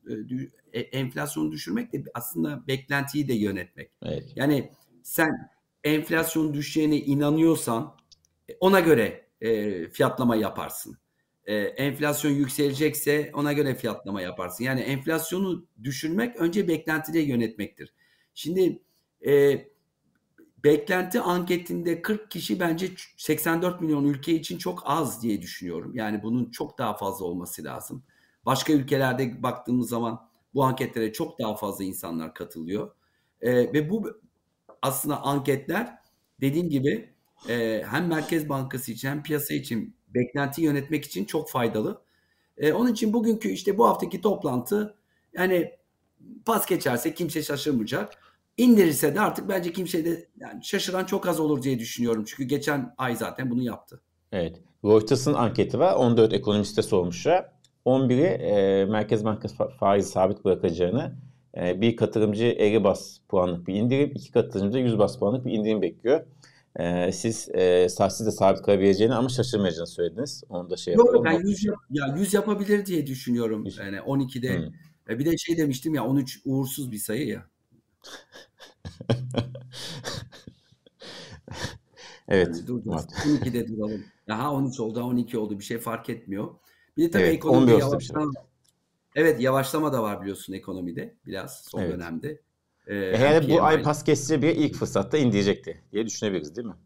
e, 0.72 0.80
enflasyonu 0.80 1.52
düşürmek 1.52 1.92
de 1.92 2.04
aslında 2.14 2.66
beklentiyi 2.68 3.28
de 3.28 3.34
yönetmek. 3.34 3.90
Evet. 4.02 4.24
Yani 4.36 4.70
sen 5.02 5.50
enflasyon 5.84 6.54
düşeceğine 6.54 6.96
inanıyorsan 6.96 7.96
e, 8.48 8.56
ona 8.60 8.80
göre 8.80 9.26
e, 9.40 9.88
fiyatlama 9.88 10.36
yaparsın 10.36 10.99
e, 11.50 11.54
enflasyon 11.56 12.30
yükselecekse 12.30 13.30
ona 13.34 13.52
göre 13.52 13.74
fiyatlama 13.74 14.22
yaparsın. 14.22 14.64
Yani 14.64 14.80
enflasyonu 14.80 15.66
düşürmek 15.82 16.36
önce 16.36 16.68
beklentileri 16.68 17.24
yönetmektir. 17.24 17.94
Şimdi 18.34 18.82
e, 19.26 19.64
beklenti 20.64 21.20
anketinde 21.20 22.02
40 22.02 22.30
kişi 22.30 22.60
bence 22.60 22.90
84 23.16 23.80
milyon 23.80 24.04
ülke 24.04 24.34
için 24.34 24.58
çok 24.58 24.82
az 24.84 25.22
diye 25.22 25.42
düşünüyorum. 25.42 25.94
Yani 25.94 26.22
bunun 26.22 26.50
çok 26.50 26.78
daha 26.78 26.96
fazla 26.96 27.24
olması 27.24 27.64
lazım. 27.64 28.02
Başka 28.46 28.72
ülkelerde 28.72 29.42
baktığımız 29.42 29.88
zaman 29.88 30.30
Bu 30.54 30.64
anketlere 30.64 31.12
çok 31.12 31.38
daha 31.38 31.56
fazla 31.56 31.84
insanlar 31.84 32.34
katılıyor. 32.34 32.90
E, 33.40 33.52
ve 33.52 33.90
bu 33.90 34.20
aslında 34.82 35.22
anketler 35.22 35.98
dediğim 36.40 36.70
gibi 36.70 37.14
e, 37.48 37.82
hem 37.86 38.06
Merkez 38.06 38.48
Bankası 38.48 38.92
için 38.92 39.08
hem 39.08 39.22
piyasa 39.22 39.54
için 39.54 39.99
beklenti 40.14 40.62
yönetmek 40.62 41.04
için 41.04 41.24
çok 41.24 41.50
faydalı. 41.50 42.02
E, 42.58 42.72
onun 42.72 42.92
için 42.92 43.12
bugünkü 43.12 43.48
işte 43.48 43.78
bu 43.78 43.88
haftaki 43.88 44.20
toplantı 44.20 44.94
yani 45.32 45.72
pas 46.44 46.66
geçerse 46.66 47.14
kimse 47.14 47.42
şaşırmayacak. 47.42 48.12
İndirirse 48.56 49.14
de 49.14 49.20
artık 49.20 49.48
bence 49.48 49.72
kimse 49.72 50.04
de 50.04 50.28
yani 50.40 50.64
şaşıran 50.64 51.04
çok 51.04 51.28
az 51.28 51.40
olur 51.40 51.62
diye 51.62 51.78
düşünüyorum. 51.78 52.24
Çünkü 52.26 52.44
geçen 52.44 52.94
ay 52.98 53.16
zaten 53.16 53.50
bunu 53.50 53.62
yaptı. 53.62 54.00
Evet. 54.32 54.60
Reuters'ın 54.84 55.34
anketi 55.34 55.78
var. 55.78 55.94
14 55.94 56.32
ekonomiste 56.32 56.82
sormuşlar. 56.82 57.52
11'i 57.86 58.24
e, 58.24 58.84
Merkez 58.84 59.24
Bankası 59.24 59.68
faizi 59.80 60.10
sabit 60.10 60.44
bırakacağını, 60.44 61.14
e, 61.56 61.80
bir 61.80 61.96
katılımcı 61.96 62.44
50 62.44 62.84
bas 62.84 63.18
puanlık 63.28 63.66
bir 63.66 63.74
indirim, 63.74 64.12
iki 64.14 64.32
katılımcı 64.32 64.78
100 64.78 64.98
bas 64.98 65.18
puanlık 65.18 65.46
bir 65.46 65.52
indirim 65.52 65.82
bekliyor. 65.82 66.26
E, 66.78 67.12
siz 67.12 67.48
e, 67.54 67.88
siz 67.88 68.26
de 68.26 68.30
sabit 68.30 68.62
kalabileceğini 68.62 69.14
ama 69.14 69.28
şaşırmayacağını 69.28 69.86
söylediniz. 69.86 70.44
Onu 70.48 70.70
da 70.70 70.76
şey 70.76 70.94
Yok, 70.94 71.06
yapalım. 71.06 71.24
Ben 71.24 71.40
100, 71.40 71.64
ya 71.90 72.14
100 72.16 72.34
yapabilir 72.34 72.86
diye 72.86 73.06
düşünüyorum. 73.06 73.64
100. 73.64 73.78
Yani 73.78 73.96
12'de. 73.96 74.58
Hmm. 74.58 75.14
E, 75.14 75.18
bir 75.18 75.24
de 75.24 75.36
şey 75.38 75.58
demiştim 75.58 75.94
ya 75.94 76.06
13 76.06 76.40
uğursuz 76.44 76.92
bir 76.92 76.98
sayı 76.98 77.26
ya. 77.26 77.46
evet. 82.28 82.56
Yani 82.56 82.66
duracağız. 82.66 83.04
12'de 83.04 83.68
duralım. 83.68 84.04
Daha 84.28 84.52
13 84.52 84.80
oldu, 84.80 85.02
12 85.02 85.38
oldu. 85.38 85.58
Bir 85.58 85.64
şey 85.64 85.78
fark 85.78 86.10
etmiyor. 86.10 86.54
Bir 86.96 87.04
de 87.04 87.10
tabii 87.10 87.22
evet, 87.22 87.34
ekonomide 87.34 87.72
yavaşlama. 87.72 88.32
Şey. 88.32 88.42
Evet 89.14 89.40
yavaşlama 89.40 89.92
da 89.92 90.02
var 90.02 90.20
biliyorsun 90.20 90.52
ekonomide 90.52 91.16
biraz 91.26 91.64
son 91.64 91.80
evet. 91.80 91.92
dönemde. 91.92 92.40
Ee, 92.86 92.96
e, 92.96 93.18
Herhalde 93.18 93.54
bu 93.54 93.62
ay 93.62 93.82
pas 93.82 94.04
kesici 94.04 94.42
bir 94.42 94.56
ilk 94.56 94.74
fırsatta 94.74 95.18
indirecekti 95.18 95.84
diye 95.92 96.06
düşünebiliriz 96.06 96.56
değil 96.56 96.68
mi? 96.68 96.76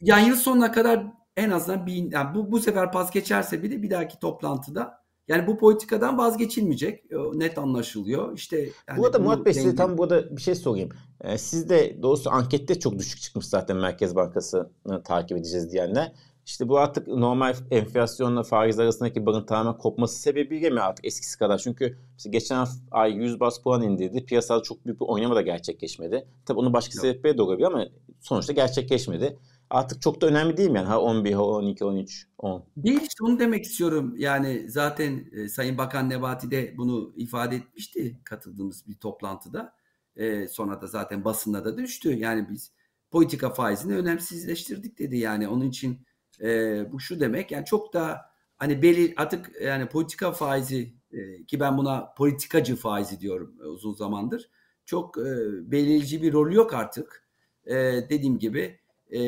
Yani 0.00 0.28
yıl 0.28 0.36
sonuna 0.36 0.72
kadar 0.72 1.06
en 1.36 1.50
azından 1.50 1.86
bir 1.86 2.12
yani 2.12 2.34
bu 2.34 2.52
bu 2.52 2.60
sefer 2.60 2.92
pas 2.92 3.10
geçerse 3.10 3.62
bile 3.62 3.82
bir 3.82 3.90
dahaki 3.90 4.18
toplantıda 4.18 5.06
yani 5.28 5.46
bu 5.46 5.58
politikadan 5.58 6.18
vazgeçilmeyecek. 6.18 7.04
Net 7.34 7.58
anlaşılıyor. 7.58 8.36
İşte 8.36 8.68
yani 8.88 8.98
bu 8.98 9.06
arada 9.06 9.18
Murat 9.18 9.46
Bey 9.46 9.54
size 9.54 9.74
tam 9.74 9.98
burada 9.98 10.36
bir 10.36 10.42
şey 10.42 10.54
sorayım. 10.54 10.88
Ee, 11.20 11.38
siz 11.38 11.68
de 11.68 12.02
doğrusu 12.02 12.30
ankette 12.30 12.78
çok 12.78 12.98
düşük 12.98 13.20
çıkmış 13.20 13.46
zaten 13.46 13.76
Merkez 13.76 14.16
Bankası'nı 14.16 15.02
takip 15.02 15.38
edeceğiz 15.38 15.72
diyenler. 15.72 16.12
İşte 16.46 16.68
bu 16.68 16.78
artık 16.78 17.08
normal 17.08 17.54
enflasyonla 17.70 18.42
faiz 18.42 18.78
arasındaki 18.78 19.26
bağın 19.26 19.46
tamamen 19.46 19.78
kopması 19.78 20.20
sebebiyle 20.20 20.70
mi 20.70 20.80
artık 20.80 21.04
eskisi 21.04 21.38
kadar? 21.38 21.58
Çünkü 21.58 21.98
işte 22.18 22.30
geçen 22.30 22.66
ay 22.90 23.12
100 23.12 23.40
bas 23.40 23.62
puan 23.62 23.82
indirdi. 23.82 24.24
Piyasada 24.24 24.62
çok 24.62 24.86
büyük 24.86 25.00
bir 25.00 25.06
oynama 25.06 25.34
da 25.34 25.42
gerçekleşmedi. 25.42 26.28
Tabii 26.46 26.58
onun 26.58 26.72
başka 26.72 27.00
sebepleri 27.00 27.38
de 27.38 27.42
olabilir 27.42 27.66
ama 27.66 27.84
sonuçta 28.20 28.52
gerçekleşmedi. 28.52 29.38
Artık 29.70 30.02
çok 30.02 30.20
da 30.20 30.26
önemli 30.26 30.56
değil 30.56 30.70
mi 30.70 30.78
yani? 30.78 30.86
Ha 30.86 31.00
11, 31.00 31.32
ha 31.32 31.42
12, 31.42 31.84
13, 31.84 32.26
10. 32.38 32.64
Değil 32.76 33.00
işte 33.02 33.24
onu 33.24 33.38
demek 33.38 33.64
istiyorum. 33.64 34.14
Yani 34.18 34.70
zaten 34.70 35.24
e, 35.32 35.48
Sayın 35.48 35.78
Bakan 35.78 36.10
Nebati 36.10 36.50
de 36.50 36.74
bunu 36.76 37.12
ifade 37.16 37.56
etmişti 37.56 38.20
katıldığımız 38.24 38.88
bir 38.88 38.94
toplantıda. 38.94 39.74
E, 40.16 40.48
sonra 40.48 40.80
da 40.80 40.86
zaten 40.86 41.24
basında 41.24 41.64
da 41.64 41.78
düştü. 41.78 42.12
Yani 42.12 42.46
biz 42.50 42.72
politika 43.10 43.50
faizini 43.50 43.96
önemsizleştirdik 43.96 44.98
dedi. 44.98 45.16
Yani 45.16 45.48
onun 45.48 45.68
için 45.68 46.06
e, 46.42 46.92
bu 46.92 47.00
şu 47.00 47.20
demek 47.20 47.50
yani 47.50 47.64
çok 47.64 47.92
da 47.92 48.30
hani 48.56 48.82
belir 48.82 49.14
artık 49.16 49.60
yani 49.62 49.86
politika 49.88 50.32
faizi 50.32 50.94
e, 51.12 51.44
ki 51.44 51.60
ben 51.60 51.78
buna 51.78 52.14
politikacı 52.16 52.76
faizi 52.76 53.20
diyorum 53.20 53.54
e, 53.60 53.64
uzun 53.64 53.94
zamandır. 53.94 54.50
Çok 54.84 55.18
e, 55.18 55.22
belirleyici 55.70 56.22
bir 56.22 56.32
rolü 56.32 56.54
yok 56.54 56.74
artık. 56.74 57.26
E, 57.66 57.74
dediğim 58.10 58.38
gibi 58.38 58.80
e, 59.10 59.20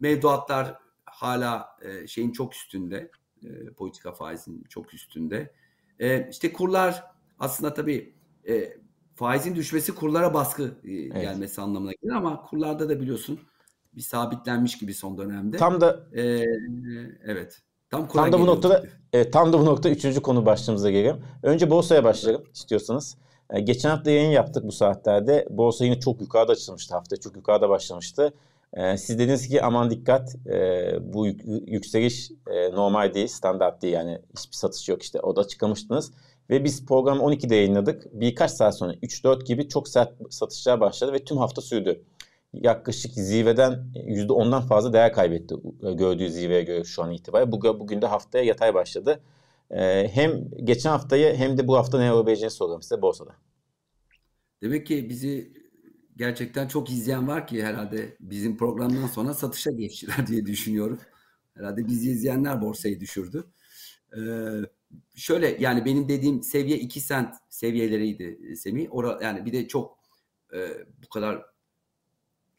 mevduatlar 0.00 0.78
hala 1.04 1.68
e, 1.82 2.06
şeyin 2.06 2.32
çok 2.32 2.54
üstünde. 2.54 3.10
E, 3.44 3.70
politika 3.70 4.12
faizinin 4.12 4.64
çok 4.68 4.94
üstünde. 4.94 5.52
E, 5.98 6.28
işte 6.30 6.52
kurlar 6.52 7.04
aslında 7.38 7.74
tabii 7.74 8.14
e, 8.48 8.76
faizin 9.14 9.54
düşmesi 9.54 9.94
kurlara 9.94 10.34
baskı 10.34 10.62
e, 10.84 10.92
evet. 10.92 11.22
gelmesi 11.22 11.60
anlamına 11.60 11.92
gelir 11.92 12.12
ama 12.12 12.42
kurlarda 12.42 12.88
da 12.88 13.00
biliyorsun 13.00 13.40
bir 13.96 14.00
sabitlenmiş 14.00 14.78
gibi 14.78 14.94
son 14.94 15.18
dönemde. 15.18 15.56
Tam 15.56 15.80
da 15.80 16.00
ee, 16.12 16.44
evet. 17.24 17.62
Tam, 17.90 18.08
tam 18.08 18.32
da 18.32 18.40
bu 18.40 18.46
noktada 18.46 18.84
evet, 19.12 19.32
tam 19.32 19.52
da 19.52 19.58
bu 19.58 19.64
nokta 19.64 19.90
üçüncü 19.90 20.22
konu 20.22 20.46
başlığımıza 20.46 20.90
gelelim. 20.90 21.16
Önce 21.42 21.70
borsaya 21.70 22.04
başlayalım 22.04 22.44
istiyorsanız. 22.54 23.16
Ee, 23.50 23.60
geçen 23.60 23.90
hafta 23.90 24.10
yayın 24.10 24.30
yaptık 24.30 24.64
bu 24.64 24.72
saatlerde. 24.72 25.46
Borsa 25.50 25.84
yine 25.84 26.00
çok 26.00 26.20
yukarıda 26.20 26.52
açılmıştı 26.52 26.94
hafta. 26.94 27.16
Çok 27.16 27.36
yukarıda 27.36 27.68
başlamıştı. 27.68 28.34
Ee, 28.74 28.96
siz 28.96 29.18
dediniz 29.18 29.48
ki 29.48 29.62
aman 29.62 29.90
dikkat 29.90 30.36
e, 30.46 30.92
bu 31.14 31.26
yükseliş 31.66 32.30
e, 32.50 32.70
normal 32.70 33.14
değil, 33.14 33.28
standart 33.28 33.82
değil. 33.82 33.94
Yani 33.94 34.18
hiçbir 34.38 34.56
satış 34.56 34.88
yok 34.88 35.02
işte. 35.02 35.20
O 35.20 35.36
da 35.36 35.40
açıklamıştınız. 35.40 36.12
Ve 36.50 36.64
biz 36.64 36.86
programı 36.86 37.22
12'de 37.22 37.56
yayınladık. 37.56 38.06
Birkaç 38.12 38.50
saat 38.50 38.78
sonra 38.78 38.94
3-4 38.94 39.44
gibi 39.44 39.68
çok 39.68 39.88
sert 39.88 40.12
satışlar 40.30 40.80
başladı 40.80 41.12
ve 41.12 41.24
tüm 41.24 41.36
hafta 41.36 41.62
sürdü 41.62 42.02
yaklaşık 42.52 43.12
zirveden 43.12 43.92
%10'dan 43.94 44.62
fazla 44.62 44.92
değer 44.92 45.12
kaybetti 45.12 45.54
gördüğü 45.82 46.30
zirveye 46.30 46.62
göre 46.62 46.84
şu 46.84 47.02
an 47.02 47.10
itibariyle. 47.12 47.52
Bugün 47.52 48.02
de 48.02 48.06
haftaya 48.06 48.44
yatay 48.44 48.74
başladı. 48.74 49.20
Ee, 49.70 50.08
hem 50.12 50.50
geçen 50.64 50.90
haftayı 50.90 51.34
hem 51.34 51.58
de 51.58 51.68
bu 51.68 51.76
hafta 51.76 51.98
ne 51.98 52.12
olabileceğini 52.12 52.50
soruyorum 52.50 52.82
size 52.82 53.02
borsada. 53.02 53.36
Demek 54.62 54.86
ki 54.86 55.08
bizi 55.08 55.52
gerçekten 56.16 56.68
çok 56.68 56.90
izleyen 56.90 57.28
var 57.28 57.46
ki 57.46 57.64
herhalde 57.64 58.16
bizim 58.20 58.56
programdan 58.56 59.06
sonra 59.06 59.34
satışa 59.34 59.70
geçtiler 59.70 60.26
diye 60.26 60.46
düşünüyorum. 60.46 61.00
Herhalde 61.54 61.86
bizi 61.86 62.10
izleyenler 62.10 62.62
borsayı 62.62 63.00
düşürdü. 63.00 63.44
Ee, 64.16 64.20
şöyle 65.14 65.56
yani 65.60 65.84
benim 65.84 66.08
dediğim 66.08 66.42
seviye 66.42 66.78
2 66.78 67.00
sent 67.00 67.34
seviyeleriydi 67.48 68.56
Semih. 68.56 68.86
Ora, 68.90 69.18
yani 69.22 69.46
bir 69.46 69.52
de 69.52 69.68
çok 69.68 69.98
e, 70.54 70.68
bu 71.04 71.08
kadar 71.08 71.49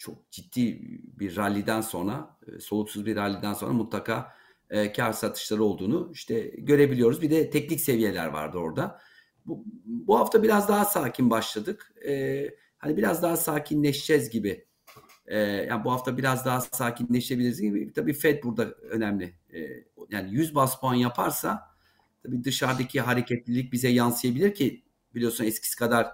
çok 0.02 0.32
ciddi 0.32 0.82
bir 1.20 1.36
ralliden 1.36 1.82
sonra, 1.82 2.38
e, 2.48 2.60
soluksuz 2.60 3.06
bir 3.06 3.16
ralliden 3.16 3.54
sonra 3.54 3.74
mutlaka 3.74 4.34
e, 4.70 4.94
kar 4.94 5.14
satışları 5.14 5.64
olduğunu 5.64 6.10
işte 6.14 6.40
görebiliyoruz. 6.42 7.22
Bir 7.22 7.30
de 7.30 7.50
teknik 7.50 7.82
seviyeler 7.82 8.28
vardı 8.28 8.58
orada. 8.58 9.00
Bu, 9.46 9.64
bu 9.86 10.20
hafta 10.20 10.44
biraz 10.44 10.68
daha 10.68 10.86
sakin 10.86 11.30
başladık. 11.30 11.94
E, 12.08 12.46
hani 12.78 12.98
biraz 12.98 13.24
daha 13.24 13.38
sakinleşeceğiz 13.38 14.30
gibi. 14.30 14.66
E, 15.28 15.40
yani 15.40 15.84
bu 15.84 15.92
hafta 15.92 16.18
biraz 16.18 16.46
daha 16.46 16.62
sakinleşebiliriz 16.62 17.62
gibi. 17.62 17.94
Tabii 17.94 18.14
Fed 18.14 18.44
burada 18.44 18.72
önemli. 18.72 19.36
E, 19.54 19.60
yani 20.10 20.34
100 20.34 20.56
bas 20.56 20.80
puan 20.80 20.96
yaparsa 20.96 21.62
tabii 22.24 22.44
dışarıdaki 22.44 23.02
hareketlilik 23.02 23.74
bize 23.74 23.90
yansıyabilir 23.90 24.54
ki 24.54 24.84
biliyorsun 25.16 25.46
eskisi 25.46 25.76
kadar 25.76 26.08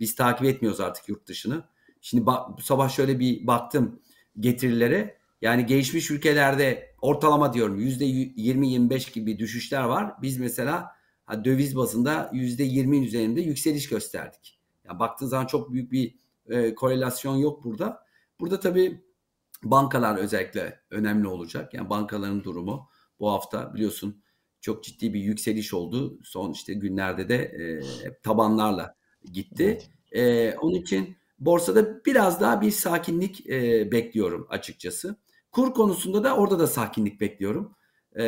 biz 0.00 0.14
takip 0.14 0.46
etmiyoruz 0.46 0.80
artık 0.80 1.08
yurt 1.08 1.26
dışını. 1.26 1.73
Şimdi 2.04 2.26
bu 2.26 2.60
sabah 2.62 2.88
şöyle 2.88 3.18
bir 3.20 3.46
baktım 3.46 4.00
getirilere. 4.40 5.18
Yani 5.42 5.66
gelişmiş 5.66 6.10
ülkelerde 6.10 6.94
ortalama 7.00 7.52
diyorum 7.52 7.80
yüzde 7.80 8.04
20-25 8.04 9.12
gibi 9.12 9.38
düşüşler 9.38 9.84
var. 9.84 10.14
Biz 10.22 10.38
mesela 10.38 10.92
döviz 11.44 11.76
bazında 11.76 12.30
yüzde 12.32 12.66
20'in 12.66 13.02
üzerinde 13.02 13.40
yükseliş 13.40 13.88
gösterdik. 13.88 14.60
Yani 14.84 14.98
baktığın 14.98 15.26
zaman 15.26 15.46
çok 15.46 15.72
büyük 15.72 15.92
bir 15.92 16.14
e, 16.48 16.74
korelasyon 16.74 17.36
yok 17.36 17.64
burada. 17.64 18.04
Burada 18.40 18.60
tabii 18.60 19.04
bankalar 19.62 20.16
özellikle 20.16 20.80
önemli 20.90 21.28
olacak. 21.28 21.74
Yani 21.74 21.90
bankaların 21.90 22.44
durumu 22.44 22.88
bu 23.20 23.30
hafta 23.30 23.74
biliyorsun 23.74 24.22
çok 24.60 24.84
ciddi 24.84 25.14
bir 25.14 25.20
yükseliş 25.20 25.74
oldu. 25.74 26.18
Son 26.22 26.52
işte 26.52 26.74
günlerde 26.74 27.28
de 27.28 27.36
e, 27.36 27.80
tabanlarla 28.22 28.96
gitti. 29.32 29.78
E, 30.12 30.52
onun 30.54 30.74
için 30.74 31.16
borsada 31.44 32.04
biraz 32.04 32.40
daha 32.40 32.60
bir 32.60 32.70
sakinlik 32.70 33.50
e, 33.50 33.92
bekliyorum 33.92 34.46
açıkçası. 34.50 35.16
Kur 35.52 35.74
konusunda 35.74 36.24
da 36.24 36.36
orada 36.36 36.58
da 36.58 36.66
sakinlik 36.66 37.20
bekliyorum. 37.20 37.74
E, 38.18 38.24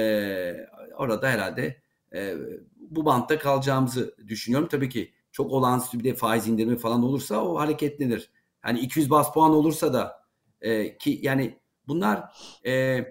orada 0.97 1.29
herhalde 1.29 1.83
e, 2.15 2.35
bu 2.77 3.05
bantta 3.05 3.39
kalacağımızı 3.39 4.15
düşünüyorum. 4.29 4.69
Tabii 4.69 4.89
ki 4.89 5.13
çok 5.33 5.53
olağanüstü 5.53 5.99
bir 5.99 6.05
de 6.05 6.15
faiz 6.15 6.49
indirimi 6.49 6.79
falan 6.79 7.03
olursa 7.03 7.45
o 7.45 7.59
hareketlenir. 7.59 8.31
Hani 8.61 8.81
200 8.81 9.11
bas 9.11 9.33
puan 9.33 9.53
olursa 9.55 9.93
da 9.95 10.23
e, 10.61 10.99
ki 10.99 11.21
yani 11.23 11.59
bunlar 11.89 12.25
e, 12.67 13.05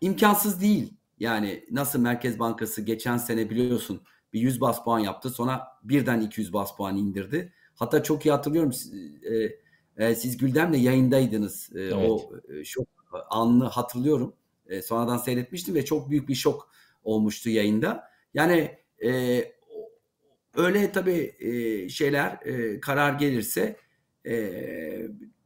imkansız 0.00 0.60
değil. 0.60 0.96
Yani 1.18 1.64
nasıl 1.70 2.00
Merkez 2.00 2.38
Bankası 2.38 2.82
geçen 2.82 3.16
sene 3.16 3.50
biliyorsun 3.50 4.02
bir 4.32 4.40
100 4.40 4.60
bas 4.60 4.84
puan 4.84 4.98
yaptı 4.98 5.30
sonra 5.30 5.68
birden 5.82 6.20
200 6.20 6.52
bas 6.52 6.76
puan 6.76 6.96
indirdi. 6.96 7.52
Hatta 7.74 8.02
çok 8.02 8.26
iyi 8.26 8.30
hatırlıyorum 8.30 8.72
e, 9.22 10.04
e, 10.06 10.14
siz 10.14 10.36
Güldem'le 10.36 10.74
yayındaydınız. 10.74 11.70
E, 11.74 11.80
evet. 11.80 12.10
O 12.10 12.30
e, 12.52 12.64
şok 12.64 12.88
anını 13.30 13.64
hatırlıyorum. 13.64 14.34
E, 14.66 14.82
sonradan 14.82 15.16
seyretmiştim 15.16 15.74
ve 15.74 15.84
çok 15.84 16.10
büyük 16.10 16.28
bir 16.28 16.34
şok 16.34 16.68
olmuştu 17.04 17.50
yayında. 17.50 18.10
Yani 18.34 18.78
e, 19.04 19.44
öyle 20.56 20.92
tabii 20.92 21.34
e, 21.38 21.88
şeyler 21.88 22.40
e, 22.44 22.80
karar 22.80 23.12
gelirse 23.12 23.76
e, 24.26 24.52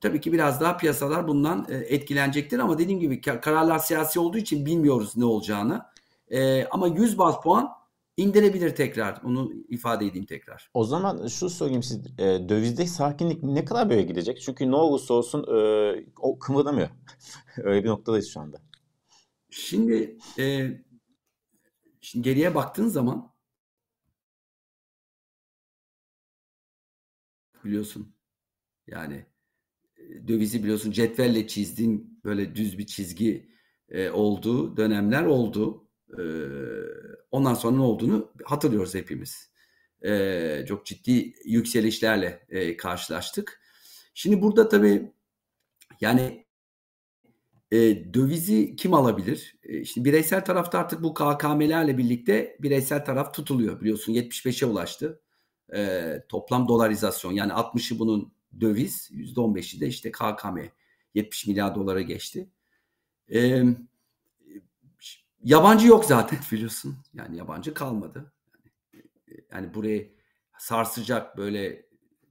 tabii 0.00 0.20
ki 0.20 0.32
biraz 0.32 0.60
daha 0.60 0.76
piyasalar 0.76 1.28
bundan 1.28 1.66
e, 1.70 1.74
etkilenecektir 1.76 2.58
ama 2.58 2.78
dediğim 2.78 3.00
gibi 3.00 3.20
kararlar 3.20 3.78
siyasi 3.78 4.20
olduğu 4.20 4.38
için 4.38 4.66
bilmiyoruz 4.66 5.16
ne 5.16 5.24
olacağını. 5.24 5.86
E, 6.30 6.66
ama 6.66 6.86
100 6.86 7.18
bas 7.18 7.42
puan 7.42 7.77
indirebilir 8.18 8.74
tekrar. 8.74 9.20
Onu 9.24 9.52
ifade 9.68 10.06
edeyim 10.06 10.26
tekrar. 10.26 10.70
O 10.74 10.84
zaman 10.84 11.26
şu 11.26 11.50
sorayım 11.50 11.82
siz 11.82 12.06
e, 12.18 12.48
dövizde 12.48 12.86
sakinlik 12.86 13.42
ne 13.42 13.64
kadar 13.64 13.90
böyle 13.90 14.02
gidecek? 14.02 14.40
Çünkü 14.40 14.70
ne 14.70 14.76
olursa 14.76 15.14
olsun 15.14 15.44
e, 15.56 16.06
o 16.16 16.38
kımıldamıyor. 16.38 16.88
Öyle 17.56 17.84
bir 17.84 17.88
noktadayız 17.88 18.28
şu 18.28 18.40
anda. 18.40 18.62
Şimdi, 19.50 20.18
e, 20.38 20.70
şimdi 22.00 22.24
geriye 22.24 22.54
baktığın 22.54 22.88
zaman 22.88 23.32
biliyorsun 27.64 28.14
yani 28.86 29.26
dövizi 30.28 30.62
biliyorsun 30.62 30.90
cetvelle 30.90 31.46
çizdiğin 31.46 32.20
böyle 32.24 32.56
düz 32.56 32.78
bir 32.78 32.86
çizgi 32.86 33.48
e, 33.88 34.10
olduğu 34.10 34.76
dönemler 34.76 35.24
oldu. 35.24 35.88
E, 36.18 36.22
ondan 37.30 37.54
sonra 37.54 37.76
ne 37.76 37.82
olduğunu 37.82 38.32
hatırlıyoruz 38.44 38.94
hepimiz. 38.94 39.50
E, 40.04 40.64
çok 40.68 40.86
ciddi 40.86 41.34
yükselişlerle 41.44 42.46
e, 42.48 42.76
karşılaştık. 42.76 43.60
Şimdi 44.14 44.42
burada 44.42 44.68
tabii 44.68 45.12
yani 46.00 46.46
e, 47.72 47.78
dövizi 48.14 48.76
kim 48.76 48.94
alabilir? 48.94 49.56
E, 49.62 49.84
şimdi 49.84 50.08
bireysel 50.08 50.44
tarafta 50.44 50.78
artık 50.78 51.02
bu 51.02 51.14
KKM'lerle 51.14 51.98
birlikte 51.98 52.56
bireysel 52.60 53.04
taraf 53.04 53.34
tutuluyor. 53.34 53.80
Biliyorsun 53.80 54.12
75'e 54.12 54.66
ulaştı. 54.66 55.20
E, 55.74 56.12
toplam 56.28 56.68
dolarizasyon 56.68 57.32
yani 57.32 57.52
60'ı 57.52 57.98
bunun 57.98 58.32
döviz, 58.60 59.10
%15'i 59.12 59.80
de 59.80 59.86
işte 59.86 60.12
KKM 60.12 60.58
70 61.14 61.46
milyar 61.46 61.74
dolara 61.74 62.00
geçti. 62.00 62.48
E, 63.32 63.64
yabancı 65.44 65.86
yok 65.86 66.04
zaten 66.04 66.38
biliyorsun. 66.52 66.96
Yani 67.14 67.36
yabancı 67.36 67.74
kalmadı. 67.74 68.32
Yani, 68.92 69.04
yani 69.52 69.74
buraya 69.74 70.02
sarsacak 70.58 71.36
böyle 71.36 71.88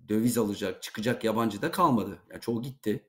döviz 0.09 0.37
alacak, 0.37 0.83
çıkacak 0.83 1.23
yabancı 1.23 1.61
da 1.61 1.71
kalmadı. 1.71 2.19
Yani 2.31 2.41
çoğu 2.41 2.61
gitti. 2.61 3.07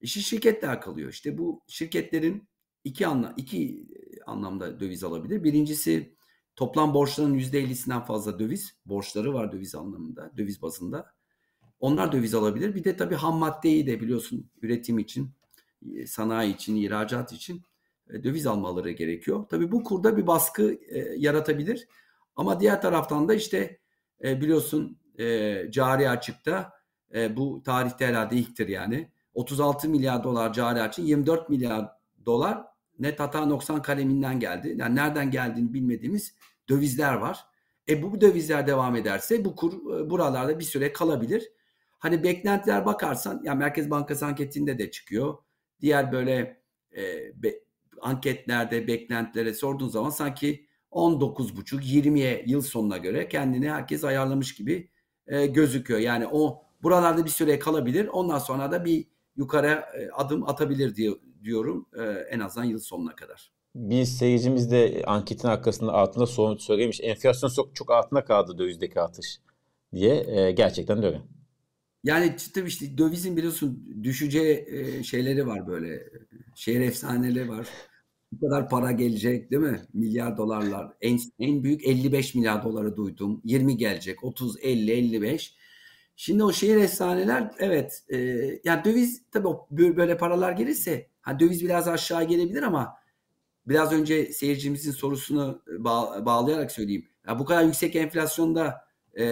İşi 0.00 0.22
şirketler 0.22 0.80
kalıyor. 0.80 1.10
İşte 1.10 1.38
bu 1.38 1.62
şirketlerin 1.66 2.48
iki 2.84 3.06
anla 3.06 3.34
iki 3.36 3.86
anlamda 4.26 4.80
döviz 4.80 5.04
alabilir. 5.04 5.44
Birincisi 5.44 6.14
toplam 6.56 6.94
borçların 6.94 7.34
yüzde 7.34 7.64
50'sinden 7.64 8.04
fazla 8.04 8.38
döviz 8.38 8.76
borçları 8.86 9.34
var 9.34 9.52
döviz 9.52 9.74
anlamında, 9.74 10.32
döviz 10.36 10.62
bazında. 10.62 11.14
Onlar 11.80 12.12
döviz 12.12 12.34
alabilir. 12.34 12.74
Bir 12.74 12.84
de 12.84 12.96
tabii 12.96 13.14
ham 13.14 13.38
maddeyi 13.38 13.86
de 13.86 14.00
biliyorsun 14.00 14.50
üretim 14.62 14.98
için, 14.98 15.30
sanayi 16.06 16.54
için, 16.54 16.76
ihracat 16.76 17.32
için 17.32 17.56
e, 17.56 17.62
döviz 18.24 18.46
almaları 18.46 18.90
gerekiyor. 18.90 19.44
Tabii 19.50 19.72
bu 19.72 19.84
kurda 19.84 20.16
bir 20.16 20.26
baskı 20.26 20.78
e, 20.88 20.98
yaratabilir. 21.16 21.88
Ama 22.36 22.60
diğer 22.60 22.82
taraftan 22.82 23.28
da 23.28 23.34
işte 23.34 23.78
e, 24.24 24.40
biliyorsun 24.40 24.98
e, 25.18 25.56
cari 25.70 26.10
açıkta 26.10 26.72
e, 27.14 27.36
bu 27.36 27.62
tarihte 27.62 28.06
herhalde 28.06 28.36
ilktir 28.36 28.68
yani 28.68 29.10
36 29.34 29.88
milyar 29.88 30.24
dolar 30.24 30.52
cari 30.52 30.82
açın 30.82 31.02
24 31.02 31.48
milyar 31.48 31.88
dolar 32.26 32.64
net 32.98 33.20
hata 33.20 33.46
noksan 33.46 33.82
kaleminden 33.82 34.40
geldi. 34.40 34.74
Yani 34.78 34.96
nereden 34.96 35.30
geldiğini 35.30 35.74
bilmediğimiz 35.74 36.34
dövizler 36.68 37.14
var. 37.14 37.44
E 37.88 38.02
bu 38.02 38.20
dövizler 38.20 38.66
devam 38.66 38.96
ederse 38.96 39.44
bu 39.44 39.56
kur 39.56 39.72
e, 39.72 40.10
buralarda 40.10 40.58
bir 40.58 40.64
süre 40.64 40.92
kalabilir. 40.92 41.52
Hani 41.98 42.22
beklentiler 42.22 42.86
bakarsan 42.86 43.40
ya 43.44 43.54
Merkez 43.54 43.90
Bankası 43.90 44.26
anketinde 44.26 44.78
de 44.78 44.90
çıkıyor. 44.90 45.38
Diğer 45.80 46.12
böyle 46.12 46.62
e, 46.96 47.02
be, 47.42 47.54
anketlerde 48.02 48.86
beklentilere 48.86 49.54
sorduğun 49.54 49.88
zaman 49.88 50.10
sanki 50.10 50.68
19,5 50.92 51.80
20'ye 51.80 52.44
yıl 52.46 52.62
sonuna 52.62 52.96
göre 52.96 53.28
kendini 53.28 53.70
herkes 53.70 54.04
ayarlamış 54.04 54.54
gibi 54.54 54.90
e, 55.26 55.46
gözüküyor. 55.46 56.00
Yani 56.00 56.26
o 56.32 56.62
buralarda 56.82 57.24
bir 57.24 57.30
süre 57.30 57.58
kalabilir. 57.58 58.06
Ondan 58.06 58.38
sonra 58.38 58.72
da 58.72 58.84
bir 58.84 59.06
yukarı 59.36 59.68
e, 59.68 60.10
adım 60.10 60.48
atabilir 60.48 60.96
diye 60.96 61.10
diyorum 61.42 61.86
e, 61.98 62.02
en 62.30 62.40
azından 62.40 62.64
yıl 62.64 62.78
sonuna 62.78 63.14
kadar. 63.14 63.52
Bir 63.74 64.04
seyircimiz 64.04 64.70
de 64.70 65.02
anketin 65.06 65.48
arkasında 65.48 65.92
altında 65.92 66.26
sorun 66.26 66.56
söylemiş. 66.56 67.00
Enflasyon 67.02 67.50
çok, 67.50 67.76
çok 67.76 67.90
altında 67.90 68.24
kaldı 68.24 68.58
dövizdeki 68.58 69.00
artış 69.00 69.38
diye. 69.92 70.40
E, 70.40 70.50
gerçekten 70.52 71.02
de 71.02 71.06
öyle. 71.06 71.22
Yani 72.08 72.36
tabii 72.54 72.68
işte 72.68 72.98
dövizin 72.98 73.36
biliyorsun 73.36 73.98
düşeceği 74.02 74.66
şeyleri 75.04 75.46
var 75.46 75.66
böyle. 75.66 76.08
Şehir 76.54 76.80
efsaneleri 76.80 77.48
var. 77.48 77.68
Bu 78.32 78.40
kadar 78.40 78.68
para 78.68 78.92
gelecek 78.92 79.50
değil 79.50 79.62
mi? 79.62 79.80
Milyar 79.92 80.36
dolarlar. 80.36 80.92
En, 81.00 81.18
en 81.38 81.62
büyük 81.64 81.86
55 81.86 82.34
milyar 82.34 82.64
doları 82.64 82.96
duydum. 82.96 83.40
20 83.44 83.76
gelecek. 83.76 84.24
30, 84.24 84.56
50, 84.62 84.90
55. 84.90 85.54
Şimdi 86.16 86.44
o 86.44 86.52
şehir 86.52 86.76
efsaneler 86.76 87.50
evet 87.58 88.04
e, 88.08 88.16
yani 88.64 88.84
döviz 88.84 89.22
tabii 89.30 89.96
böyle 89.96 90.16
paralar 90.16 90.52
gelirse 90.52 91.06
ha 91.20 91.40
döviz 91.40 91.64
biraz 91.64 91.88
aşağı 91.88 92.24
gelebilir 92.24 92.62
ama 92.62 92.94
biraz 93.66 93.92
önce 93.92 94.32
seyircimizin 94.32 94.92
sorusunu 94.92 95.62
bağ, 95.78 96.26
bağlayarak 96.26 96.72
söyleyeyim. 96.72 97.08
Ya 97.26 97.38
bu 97.38 97.44
kadar 97.44 97.64
yüksek 97.64 97.96
enflasyonda 97.96 98.84
e, 99.18 99.24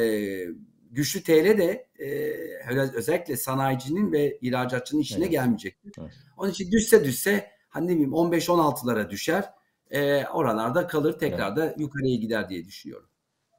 güçlü 0.91 1.23
TL 1.23 1.59
de 1.59 1.86
e, 1.99 2.95
özellikle 2.95 3.37
sanayicinin 3.37 4.13
ve 4.13 4.39
ihracatçının 4.41 5.01
işine 5.01 5.25
evet. 5.25 5.31
gelmeyecektir. 5.31 5.93
Evet. 6.01 6.13
Onun 6.37 6.51
için 6.51 6.73
düşse 6.73 7.05
düşse 7.05 7.51
hani 7.69 7.87
ne 7.87 7.93
bileyim 7.93 8.13
15-16'lara 8.13 9.11
düşer. 9.11 9.45
E, 9.91 10.27
oralarda 10.27 10.87
kalır 10.87 11.19
tekrar 11.19 11.49
evet. 11.49 11.57
da 11.57 11.83
yukarıya 11.83 12.17
gider 12.17 12.49
diye 12.49 12.65
düşünüyorum. 12.65 13.09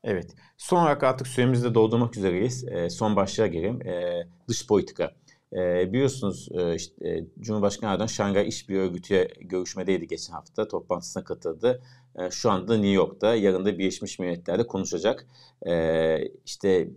Evet. 0.03 0.35
Son 0.57 0.81
olarak 0.81 1.03
artık 1.03 1.27
süremizi 1.27 1.63
de 1.63 1.73
doldurmak 1.73 2.17
üzereyiz. 2.17 2.67
E, 2.67 2.89
son 2.89 3.15
başlığa 3.15 3.47
geleyim. 3.47 3.87
E, 3.87 4.27
dış 4.47 4.67
politika. 4.67 5.11
E, 5.53 5.93
biliyorsunuz 5.93 6.49
e, 6.51 6.75
işte, 6.75 7.09
e, 7.09 7.25
Cumhurbaşkanı 7.39 7.91
Erdoğan 7.91 8.07
Şangay 8.07 8.47
İş 8.47 8.69
Bir 8.69 8.75
Örgütü'ye 8.75 9.27
görüşmedeydi 9.41 10.07
geçen 10.07 10.33
hafta. 10.33 10.67
Toplantısına 10.67 11.23
katıldı. 11.23 11.83
E, 12.15 12.31
şu 12.31 12.51
anda 12.51 12.73
New 12.73 12.91
York'ta. 12.91 13.35
Yarın 13.35 13.65
da 13.65 13.77
Birleşmiş 13.77 14.19
Milletler'de 14.19 14.67
konuşacak. 14.67 15.27
E, 15.67 16.17
işte 16.45 16.89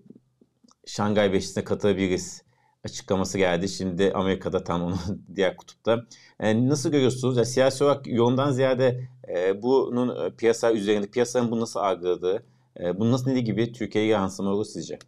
Şangay 0.86 1.32
Beşisi'ne 1.32 1.64
katılabiliriz 1.64 2.42
açıklaması 2.84 3.38
geldi. 3.38 3.68
Şimdi 3.68 4.12
Amerika'da 4.14 4.64
tam 4.64 4.82
onun 4.82 4.98
diğer 5.34 5.56
kutupta. 5.56 6.06
E, 6.40 6.68
nasıl 6.68 6.90
görüyorsunuz? 6.90 7.36
Ya, 7.36 7.44
siyasi 7.44 7.84
olarak 7.84 8.06
yolundan 8.06 8.50
ziyade 8.52 9.08
e, 9.28 9.62
bunun 9.62 10.26
e, 10.26 10.36
piyasa 10.36 10.72
üzerinde, 10.72 11.06
piyasanın 11.10 11.50
bunu 11.50 11.60
nasıl 11.60 11.80
algıladığı, 11.80 12.46
e, 12.80 12.98
bunun 13.00 13.12
nasıl 13.12 13.30
ne 13.30 13.40
gibi 13.40 13.72
Türkiye'ye 13.72 14.10
yansıma 14.10 14.50
olur 14.50 14.64
sizce? 14.64 14.98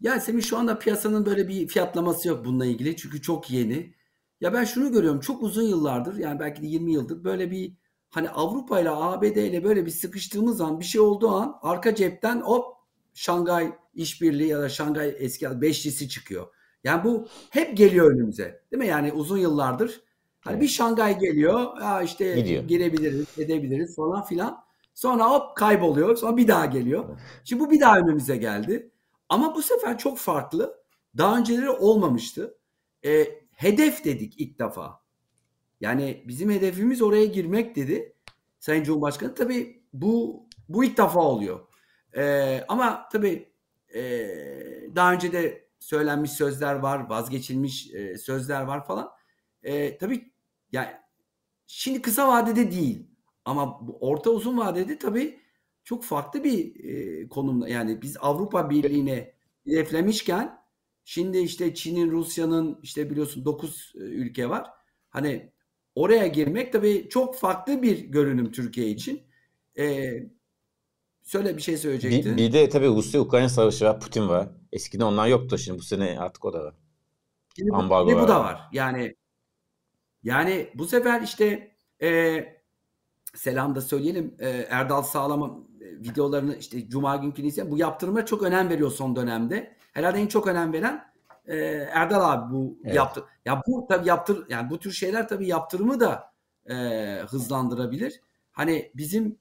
Ya 0.00 0.20
Semih 0.20 0.42
şu 0.42 0.58
anda 0.58 0.78
piyasanın 0.78 1.26
böyle 1.26 1.48
bir 1.48 1.68
fiyatlaması 1.68 2.28
yok 2.28 2.44
bununla 2.44 2.66
ilgili. 2.66 2.96
Çünkü 2.96 3.22
çok 3.22 3.50
yeni. 3.50 3.94
Ya 4.40 4.52
ben 4.52 4.64
şunu 4.64 4.92
görüyorum 4.92 5.20
çok 5.20 5.42
uzun 5.42 5.62
yıllardır 5.62 6.16
yani 6.16 6.40
belki 6.40 6.62
de 6.62 6.66
20 6.66 6.92
yıldır 6.92 7.24
böyle 7.24 7.50
bir 7.50 7.72
hani 8.10 8.30
Avrupa 8.30 8.80
ile 8.80 8.90
ABD 8.90 9.36
ile 9.36 9.64
böyle 9.64 9.86
bir 9.86 9.90
sıkıştığımız 9.90 10.60
an 10.60 10.80
bir 10.80 10.84
şey 10.84 11.00
olduğu 11.00 11.30
an 11.30 11.58
arka 11.62 11.94
cepten 11.94 12.40
hop 12.40 12.79
Şangay 13.14 13.72
işbirliği 13.94 14.48
ya 14.48 14.60
da 14.60 14.68
Şangay 14.68 15.14
eski 15.18 15.60
beşlisi 15.60 16.08
çıkıyor. 16.08 16.46
Yani 16.84 17.04
bu 17.04 17.28
hep 17.50 17.76
geliyor 17.76 18.12
önümüze. 18.12 18.62
Değil 18.72 18.82
mi? 18.82 18.86
Yani 18.86 19.12
uzun 19.12 19.38
yıllardır 19.38 20.00
hani 20.40 20.52
evet. 20.52 20.62
bir 20.62 20.68
Şangay 20.68 21.18
geliyor. 21.18 21.80
Ya 21.80 22.02
işte 22.02 22.34
Gidiyor. 22.34 22.64
girebiliriz, 22.64 23.38
edebiliriz 23.38 23.96
falan 23.96 24.24
filan. 24.24 24.64
Sonra 24.94 25.30
hop 25.30 25.56
kayboluyor. 25.56 26.16
Sonra 26.16 26.36
bir 26.36 26.48
daha 26.48 26.66
geliyor. 26.66 27.18
Şimdi 27.44 27.62
bu 27.62 27.70
bir 27.70 27.80
daha 27.80 27.98
önümüze 27.98 28.36
geldi. 28.36 28.90
Ama 29.28 29.54
bu 29.54 29.62
sefer 29.62 29.98
çok 29.98 30.18
farklı. 30.18 30.80
Daha 31.18 31.38
önceleri 31.38 31.70
olmamıştı. 31.70 32.58
E, 33.04 33.26
hedef 33.52 34.04
dedik 34.04 34.40
ilk 34.40 34.58
defa. 34.58 35.00
Yani 35.80 36.24
bizim 36.28 36.50
hedefimiz 36.50 37.02
oraya 37.02 37.26
girmek 37.26 37.76
dedi. 37.76 38.14
Sayın 38.60 38.84
Cumhurbaşkanı 38.84 39.34
tabii 39.34 39.82
bu 39.92 40.42
bu 40.68 40.84
ilk 40.84 40.98
defa 40.98 41.20
oluyor. 41.20 41.60
E, 42.16 42.64
ama 42.68 43.08
tabii 43.12 43.48
e, 43.94 44.00
daha 44.96 45.12
önce 45.12 45.32
de 45.32 45.68
söylenmiş 45.80 46.30
sözler 46.30 46.74
var, 46.74 47.08
vazgeçilmiş 47.10 47.94
e, 47.94 48.18
sözler 48.18 48.62
var 48.62 48.86
falan. 48.86 49.10
E, 49.62 49.98
tabii 49.98 50.32
yani 50.72 50.90
şimdi 51.66 52.02
kısa 52.02 52.28
vadede 52.28 52.72
değil. 52.72 53.06
Ama 53.44 53.80
orta 54.00 54.30
uzun 54.30 54.58
vadede 54.58 54.98
tabii 54.98 55.40
çok 55.84 56.04
farklı 56.04 56.44
bir 56.44 56.84
e, 56.84 57.28
konumda. 57.28 57.68
Yani 57.68 58.02
biz 58.02 58.16
Avrupa 58.20 58.70
Birliği'ne 58.70 59.34
hedeflemişken 59.66 60.58
şimdi 61.04 61.38
işte 61.38 61.74
Çin'in, 61.74 62.10
Rusya'nın 62.10 62.78
işte 62.82 63.10
biliyorsun 63.10 63.44
9 63.44 63.92
e, 63.94 63.98
ülke 63.98 64.48
var. 64.48 64.70
Hani 65.10 65.52
oraya 65.94 66.26
girmek 66.26 66.72
tabii 66.72 67.08
çok 67.10 67.36
farklı 67.38 67.82
bir 67.82 67.98
görünüm 67.98 68.52
Türkiye 68.52 68.88
için. 68.90 69.22
E, 69.78 70.12
söyle 71.22 71.56
bir 71.56 71.62
şey 71.62 71.76
söyleyecektin. 71.76 72.36
Bir, 72.36 72.48
bir 72.48 72.52
de 72.52 72.68
tabii 72.68 72.86
Rusya-Ukrayna 72.86 73.48
savaşı 73.48 73.84
var, 73.84 74.00
Putin 74.00 74.28
var. 74.28 74.48
Eskiden 74.72 75.04
onlar 75.04 75.26
yoktu 75.26 75.58
şimdi 75.58 75.78
bu 75.78 75.82
sene 75.82 76.20
artık 76.20 76.44
o 76.44 76.52
da 76.52 76.64
var. 76.64 76.74
Şimdi 77.56 77.72
Ambargo 77.72 78.12
bu, 78.12 78.20
bu 78.20 78.28
da 78.28 78.40
var. 78.40 78.68
Yani 78.72 79.16
yani 80.22 80.70
bu 80.74 80.86
sefer 80.86 81.22
işte 81.22 81.76
e, 82.02 82.40
selam 83.34 83.74
da 83.74 83.80
söyleyelim. 83.80 84.34
E, 84.38 84.48
Erdal 84.48 85.02
Sağlam'ın 85.02 85.68
e, 85.80 85.86
videolarını 85.90 86.56
işte 86.56 86.88
Cuma 86.88 87.16
günkü 87.16 87.42
izleyen 87.42 87.70
bu 87.70 87.78
yaptırımlara 87.78 88.26
çok 88.26 88.42
önem 88.42 88.70
veriyor 88.70 88.90
son 88.90 89.16
dönemde. 89.16 89.76
Herhalde 89.92 90.18
en 90.18 90.26
çok 90.26 90.46
önem 90.46 90.72
veren 90.72 91.12
e, 91.46 91.56
Erdal 91.92 92.32
abi 92.32 92.54
bu 92.54 92.78
evet. 92.84 92.96
yaptı. 92.96 93.24
Ya 93.44 93.62
bu 93.66 93.86
tabii 93.88 94.08
yaptır 94.08 94.46
yani 94.48 94.70
bu 94.70 94.78
tür 94.78 94.92
şeyler 94.92 95.28
tabii 95.28 95.46
yaptırımı 95.46 96.00
da 96.00 96.32
e, 96.70 96.74
hızlandırabilir. 97.28 98.20
Hani 98.52 98.92
bizim 98.94 99.38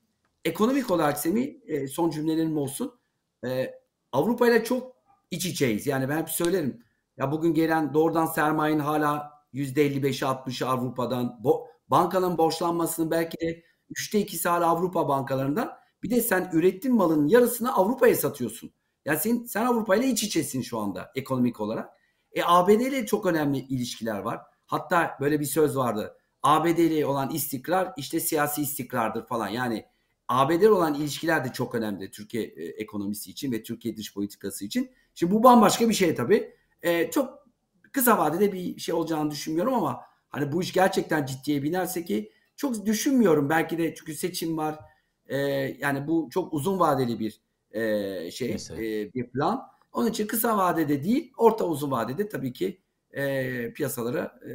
ekonomik 0.49 0.91
olarak 0.91 1.17
Semih 1.17 1.55
e, 1.67 1.87
son 1.87 2.09
cümlelerim 2.09 2.57
olsun. 2.57 2.99
E, 3.45 3.73
Avrupa 4.11 4.47
ile 4.47 4.63
çok 4.63 4.95
iç 5.31 5.45
içeyiz. 5.45 5.87
Yani 5.87 6.09
ben 6.09 6.17
hep 6.17 6.29
söylerim. 6.29 6.83
Ya 7.17 7.31
bugün 7.31 7.53
gelen 7.53 7.93
doğrudan 7.93 8.25
sermayenin 8.25 8.79
hala 8.79 9.31
%55'i 9.53 10.27
60'ı 10.27 10.67
Avrupa'dan. 10.67 11.43
Bo 11.43 11.67
bankanın 11.87 12.37
borçlanmasının 12.37 13.11
belki 13.11 13.37
de 13.41 13.63
üçte 13.89 14.19
ikisi 14.19 14.49
hala 14.49 14.67
Avrupa 14.67 15.07
bankalarından. 15.07 15.77
Bir 16.03 16.09
de 16.09 16.21
sen 16.21 16.49
ürettiğin 16.53 16.97
malın 16.97 17.27
yarısını 17.27 17.75
Avrupa'ya 17.75 18.15
satıyorsun. 18.15 18.71
Yani 19.05 19.19
sen, 19.19 19.43
sen 19.43 19.65
Avrupa 19.65 19.95
ile 19.95 20.07
iç 20.07 20.23
içesin 20.23 20.61
şu 20.61 20.79
anda 20.79 21.11
ekonomik 21.15 21.59
olarak. 21.61 21.89
E 22.33 22.41
ABD 22.45 22.69
ile 22.69 23.05
çok 23.05 23.25
önemli 23.25 23.57
ilişkiler 23.57 24.19
var. 24.19 24.41
Hatta 24.65 25.17
böyle 25.21 25.39
bir 25.39 25.45
söz 25.45 25.77
vardı. 25.77 26.17
ABD 26.43 26.77
ile 26.77 27.05
olan 27.05 27.29
istikrar 27.29 27.93
işte 27.97 28.19
siyasi 28.19 28.61
istikrardır 28.61 29.25
falan. 29.25 29.47
Yani 29.47 29.85
ABD 30.29 30.63
olan 30.63 30.93
ilişkiler 30.93 31.45
de 31.45 31.53
çok 31.53 31.75
önemli 31.75 32.11
Türkiye 32.11 32.43
e, 32.43 32.65
ekonomisi 32.65 33.31
için 33.31 33.51
ve 33.51 33.63
Türkiye 33.63 33.97
dış 33.97 34.13
politikası 34.13 34.65
için. 34.65 34.91
Şimdi 35.15 35.33
bu 35.33 35.43
bambaşka 35.43 35.89
bir 35.89 35.93
şey 35.93 36.15
tabii. 36.15 36.53
E, 36.81 37.11
çok 37.11 37.47
kısa 37.91 38.17
vadede 38.17 38.53
bir 38.53 38.79
şey 38.79 38.95
olacağını 38.95 39.31
düşünmüyorum 39.31 39.73
ama 39.73 40.01
hani 40.29 40.51
bu 40.51 40.61
iş 40.61 40.73
gerçekten 40.73 41.25
ciddiye 41.25 41.63
binerse 41.63 42.05
ki 42.05 42.31
çok 42.55 42.85
düşünmüyorum. 42.85 43.49
Belki 43.49 43.77
de 43.77 43.95
çünkü 43.95 44.13
seçim 44.13 44.57
var. 44.57 44.79
E, 45.27 45.37
yani 45.79 46.07
bu 46.07 46.29
çok 46.31 46.53
uzun 46.53 46.79
vadeli 46.79 47.19
bir 47.19 47.41
e, 47.71 48.31
şey, 48.31 48.51
e, 48.51 49.13
bir 49.13 49.29
plan. 49.29 49.61
Onun 49.91 50.09
için 50.09 50.27
kısa 50.27 50.57
vadede 50.57 51.03
değil, 51.03 51.33
orta 51.37 51.65
uzun 51.65 51.91
vadede 51.91 52.29
tabii 52.29 52.53
ki 52.53 52.81
e, 53.11 53.73
piyasalara 53.73 54.39
e, 54.45 54.49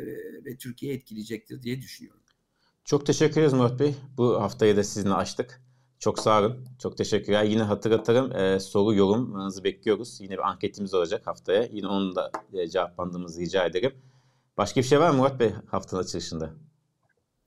ve 0.45 0.57
Türkiye'yi 0.57 0.99
etkileyecektir 0.99 1.63
diye 1.63 1.81
düşünüyorum. 1.83 2.24
Çok 2.85 3.07
teşekkür 3.07 3.41
ederiz 3.41 3.53
Murat 3.53 3.81
Bey. 3.81 3.95
Bu 4.17 4.43
haftayı 4.43 4.77
da 4.77 4.85
sizinle 4.85 5.15
açtık. 5.15 5.61
Çok 5.99 6.19
sağ 6.19 6.41
olun. 6.41 6.67
Çok 6.79 6.97
teşekkürler. 6.97 7.45
Yine 7.45 7.63
hatırlatırım 7.63 8.37
e, 8.37 8.61
soru 8.61 8.95
yorumlarınızı 8.95 9.65
bekliyoruz. 9.65 10.21
Yine 10.21 10.33
bir 10.33 10.49
anketimiz 10.49 10.95
olacak 10.95 11.27
haftaya. 11.27 11.63
Yine 11.73 11.87
onu 11.87 12.17
da 12.17 12.31
e, 12.53 12.69
cevaplandığımızı 12.69 13.41
rica 13.41 13.65
ederim. 13.67 13.93
Başka 14.57 14.81
bir 14.81 14.87
şey 14.87 15.01
var 15.01 15.11
mı 15.11 15.17
Murat 15.17 15.41
Bey 15.41 15.53
haftanın 15.71 16.03
açılışında? 16.03 16.51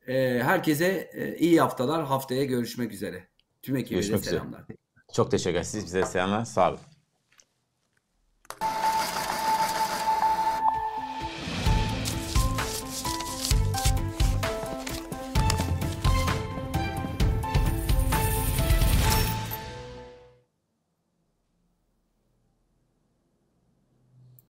E, 0.07 0.39
herkese 0.43 1.09
e, 1.13 1.37
iyi 1.37 1.61
haftalar. 1.61 2.05
Haftaya 2.05 2.43
görüşmek 2.43 2.93
üzere. 2.93 3.27
Tüm 3.61 3.75
ekibe 3.75 4.03
selamlar. 4.03 4.59
Üzere. 4.59 4.77
Çok 5.13 5.31
teşekkür 5.31 5.51
ederim. 5.51 5.65
Siz 5.65 5.85
bize 5.85 6.05
selamlar. 6.05 6.45
Sağ 6.45 6.69
olun. 6.69 6.79